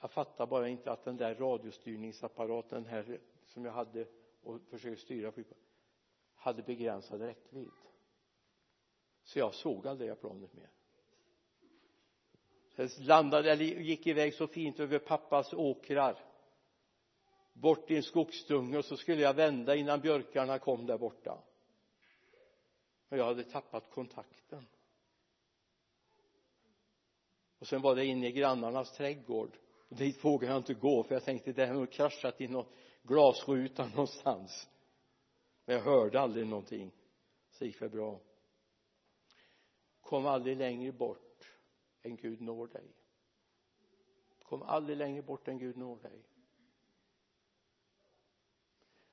Jag 0.00 0.10
fattar 0.10 0.46
bara 0.46 0.68
inte 0.68 0.92
att 0.92 1.04
den 1.04 1.16
där 1.16 1.34
radiostyrningsapparaten 1.34 2.86
här 2.86 3.20
som 3.46 3.64
jag 3.64 3.72
hade 3.72 4.06
och 4.42 4.60
försökte 4.70 5.02
styra 5.04 5.32
flygplanet 5.32 5.64
hade 6.34 6.62
begränsad 6.62 7.20
räckvidd. 7.20 7.70
Så 9.22 9.38
jag 9.38 9.54
såg 9.54 9.86
aldrig 9.86 10.10
det 10.10 10.14
planet 10.16 10.54
mer. 10.54 10.70
Det 12.76 12.98
landade 12.98 13.52
eller 13.52 13.64
gick 13.64 14.06
iväg 14.06 14.34
så 14.34 14.46
fint 14.46 14.80
över 14.80 14.98
pappas 14.98 15.52
åkrar 15.52 16.18
bort 17.52 17.90
i 17.90 17.96
en 17.96 18.02
skogsdunge 18.02 18.78
och 18.78 18.84
så 18.84 18.96
skulle 18.96 19.22
jag 19.22 19.34
vända 19.34 19.74
innan 19.76 20.00
björkarna 20.00 20.58
kom 20.58 20.86
där 20.86 20.98
borta 20.98 21.42
men 23.12 23.18
jag 23.18 23.26
hade 23.26 23.44
tappat 23.44 23.90
kontakten. 23.90 24.66
Och 27.58 27.66
sen 27.66 27.82
var 27.82 27.94
det 27.94 28.06
inne 28.06 28.28
i 28.28 28.32
grannarnas 28.32 28.92
trädgård. 28.92 29.58
Och 29.88 29.96
dit 29.96 30.24
vågade 30.24 30.52
jag 30.52 30.60
inte 30.60 30.74
gå 30.74 31.02
för 31.02 31.14
jag 31.14 31.24
tänkte 31.24 31.52
det 31.52 31.66
har 31.66 31.74
nog 31.74 31.90
kraschat 31.90 32.40
i 32.40 32.48
någon 32.48 32.66
glasruta 33.02 33.86
någonstans. 33.88 34.68
Men 35.64 35.76
jag 35.76 35.82
hörde 35.82 36.20
aldrig 36.20 36.46
någonting. 36.46 36.92
Så 37.50 37.64
det 37.64 37.66
gick 37.66 37.82
väl 37.82 37.90
bra. 37.90 38.20
Kom 40.00 40.26
aldrig 40.26 40.56
längre 40.56 40.92
bort 40.92 41.46
än 42.02 42.16
Gud 42.16 42.40
når 42.40 42.66
dig. 42.66 42.94
Kom 44.42 44.62
aldrig 44.62 44.96
längre 44.96 45.22
bort 45.22 45.48
än 45.48 45.58
Gud 45.58 45.76
når 45.76 45.96
dig 45.96 46.22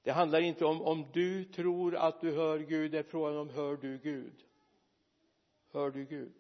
det 0.10 0.14
handlar 0.14 0.42
inte 0.42 0.66
om 0.66 0.82
om 0.82 1.06
du 1.14 1.46
tror 1.46 1.96
att 1.96 2.22
du 2.22 2.32
hör 2.32 2.60
Gud 2.60 2.92
det 2.92 3.00
är 3.00 3.04
frågan 3.04 3.38
om 3.38 3.50
hör 3.50 3.78
du 3.78 3.98
Gud? 3.98 4.46
Hör 5.72 5.92
du 5.92 6.06
Gud? 6.06 6.34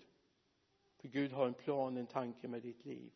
För 0.97 1.08
Gud 1.08 1.32
har 1.32 1.47
en 1.47 1.53
plan, 1.53 1.97
en 1.97 2.08
tanke 2.08 2.47
med 2.47 2.62
ditt 2.62 2.86
liv. 2.86 3.12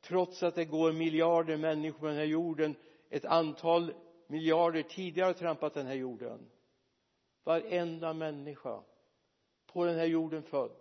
Trots 0.00 0.42
att 0.42 0.54
det 0.54 0.64
går 0.64 0.92
miljarder 0.92 1.56
människor 1.56 1.98
på 1.98 2.06
den 2.06 2.16
här 2.16 2.24
jorden 2.24 2.76
ett 3.08 3.24
antal 3.24 3.92
miljarder 4.26 4.82
tidigare 4.82 5.34
trampat 5.34 5.74
den 5.74 5.86
här 5.86 5.94
jorden. 5.94 6.50
Varenda 7.44 8.12
människa 8.12 8.82
på 9.66 9.84
den 9.84 9.96
här 9.96 10.06
jorden 10.06 10.42
född 10.42 10.76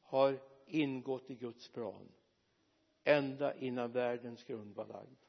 har 0.00 0.38
ingått 0.66 1.30
i 1.30 1.34
Guds 1.34 1.68
plan 1.68 2.08
ända 3.04 3.54
innan 3.54 3.92
världens 3.92 4.44
grund 4.44 4.74
var 4.74 4.86
lagd 4.86 5.21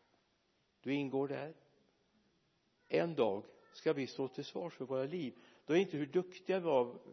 du 0.84 0.94
ingår 0.94 1.28
där. 1.28 1.54
En 2.88 3.16
dag 3.16 3.44
ska 3.74 3.94
vi 3.94 4.08
stå 4.08 4.28
till 4.28 4.46
svars 4.46 4.74
för 4.74 4.86
våra 4.86 5.04
liv. 5.04 5.34
Då 5.66 5.74
är 5.74 5.78
det 5.78 5.82
inte 5.82 5.98
hur 5.98 6.06
duktiga 6.06 6.60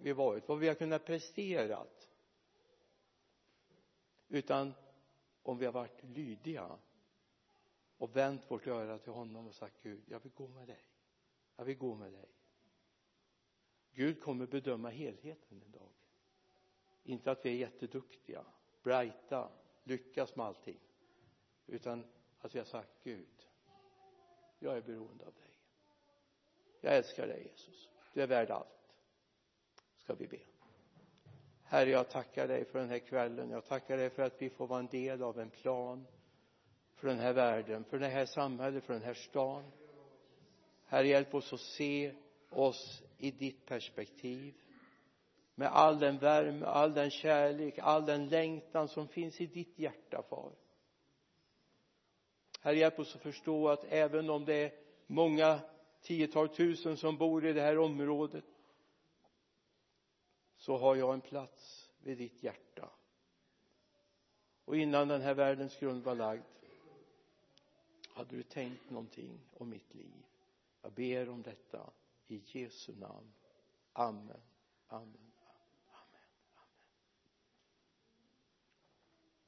vi 0.02 0.10
har 0.10 0.14
varit 0.14 0.48
vad 0.48 0.58
vi 0.58 0.68
har 0.68 0.74
kunnat 0.74 1.04
prestera 1.04 1.86
utan 4.28 4.74
om 5.42 5.58
vi 5.58 5.64
har 5.66 5.72
varit 5.72 6.04
lydiga 6.04 6.78
och 7.98 8.16
vänt 8.16 8.50
vårt 8.50 8.66
öra 8.66 8.98
till 8.98 9.12
honom 9.12 9.46
och 9.46 9.54
sagt 9.54 9.82
Gud 9.82 10.02
jag 10.06 10.20
vill 10.20 10.32
gå 10.32 10.48
med 10.48 10.68
dig. 10.68 10.84
Jag 11.56 11.64
vill 11.64 11.78
gå 11.78 11.94
med 11.94 12.12
dig. 12.12 12.28
Gud 13.92 14.22
kommer 14.22 14.46
bedöma 14.46 14.90
helheten 14.90 15.62
en 15.62 15.70
dag. 15.70 15.92
Inte 17.02 17.30
att 17.30 17.44
vi 17.44 17.50
är 17.50 17.56
jätteduktiga 17.56 18.44
brighta 18.82 19.50
lyckas 19.84 20.36
med 20.36 20.46
allting. 20.46 20.80
Utan 21.66 22.04
att 22.38 22.54
vi 22.54 22.58
har 22.58 22.66
sagt 22.66 23.02
Gud 23.02 23.49
jag 24.60 24.76
är 24.76 24.80
beroende 24.80 25.24
av 25.24 25.32
dig. 25.34 25.54
Jag 26.80 26.96
älskar 26.96 27.26
dig 27.26 27.42
Jesus. 27.42 27.88
Du 28.12 28.22
är 28.22 28.26
värd 28.26 28.50
allt. 28.50 28.94
Ska 29.96 30.14
vi 30.14 30.26
be. 30.26 30.38
Herre 31.62 31.90
jag 31.90 32.10
tackar 32.10 32.48
dig 32.48 32.64
för 32.64 32.78
den 32.78 32.88
här 32.88 32.98
kvällen. 32.98 33.50
Jag 33.50 33.66
tackar 33.66 33.96
dig 33.96 34.10
för 34.10 34.22
att 34.22 34.42
vi 34.42 34.50
får 34.50 34.66
vara 34.66 34.80
en 34.80 34.86
del 34.86 35.22
av 35.22 35.40
en 35.40 35.50
plan 35.50 36.06
för 36.94 37.08
den 37.08 37.18
här 37.18 37.32
världen 37.32 37.84
för 37.84 37.98
det 37.98 38.08
här 38.08 38.26
samhället 38.26 38.84
för 38.84 38.92
den 38.92 39.02
här 39.02 39.14
stan. 39.14 39.72
Herre 40.86 41.08
hjälp 41.08 41.34
oss 41.34 41.52
att 41.52 41.60
se 41.60 42.14
oss 42.50 43.02
i 43.18 43.30
ditt 43.30 43.66
perspektiv. 43.66 44.54
Med 45.54 45.68
all 45.68 45.98
den 45.98 46.18
värme, 46.18 46.66
all 46.66 46.94
den 46.94 47.10
kärlek, 47.10 47.78
all 47.78 48.06
den 48.06 48.28
längtan 48.28 48.88
som 48.88 49.08
finns 49.08 49.40
i 49.40 49.46
ditt 49.46 49.78
hjärta 49.78 50.22
far. 50.22 50.52
Herre 52.60 52.76
hjälp 52.76 52.98
oss 52.98 53.16
att 53.16 53.22
förstå 53.22 53.68
att 53.68 53.84
även 53.84 54.30
om 54.30 54.44
det 54.44 54.54
är 54.54 54.72
många 55.06 55.60
tiotal 56.00 56.48
tusen 56.48 56.96
som 56.96 57.16
bor 57.16 57.46
i 57.46 57.52
det 57.52 57.60
här 57.60 57.78
området 57.78 58.44
så 60.56 60.76
har 60.76 60.96
jag 60.96 61.14
en 61.14 61.20
plats 61.20 61.90
vid 61.98 62.18
ditt 62.18 62.42
hjärta. 62.42 62.90
Och 64.64 64.76
innan 64.76 65.08
den 65.08 65.20
här 65.20 65.34
världens 65.34 65.78
grund 65.78 66.04
var 66.04 66.14
lagd 66.14 66.42
hade 68.08 68.36
du 68.36 68.42
tänkt 68.42 68.90
någonting 68.90 69.40
om 69.54 69.70
mitt 69.70 69.94
liv. 69.94 70.24
Jag 70.82 70.92
ber 70.92 71.28
om 71.28 71.42
detta 71.42 71.90
i 72.26 72.42
Jesu 72.46 72.94
namn. 72.96 73.32
Amen. 73.92 74.40
Amen. 74.88 75.29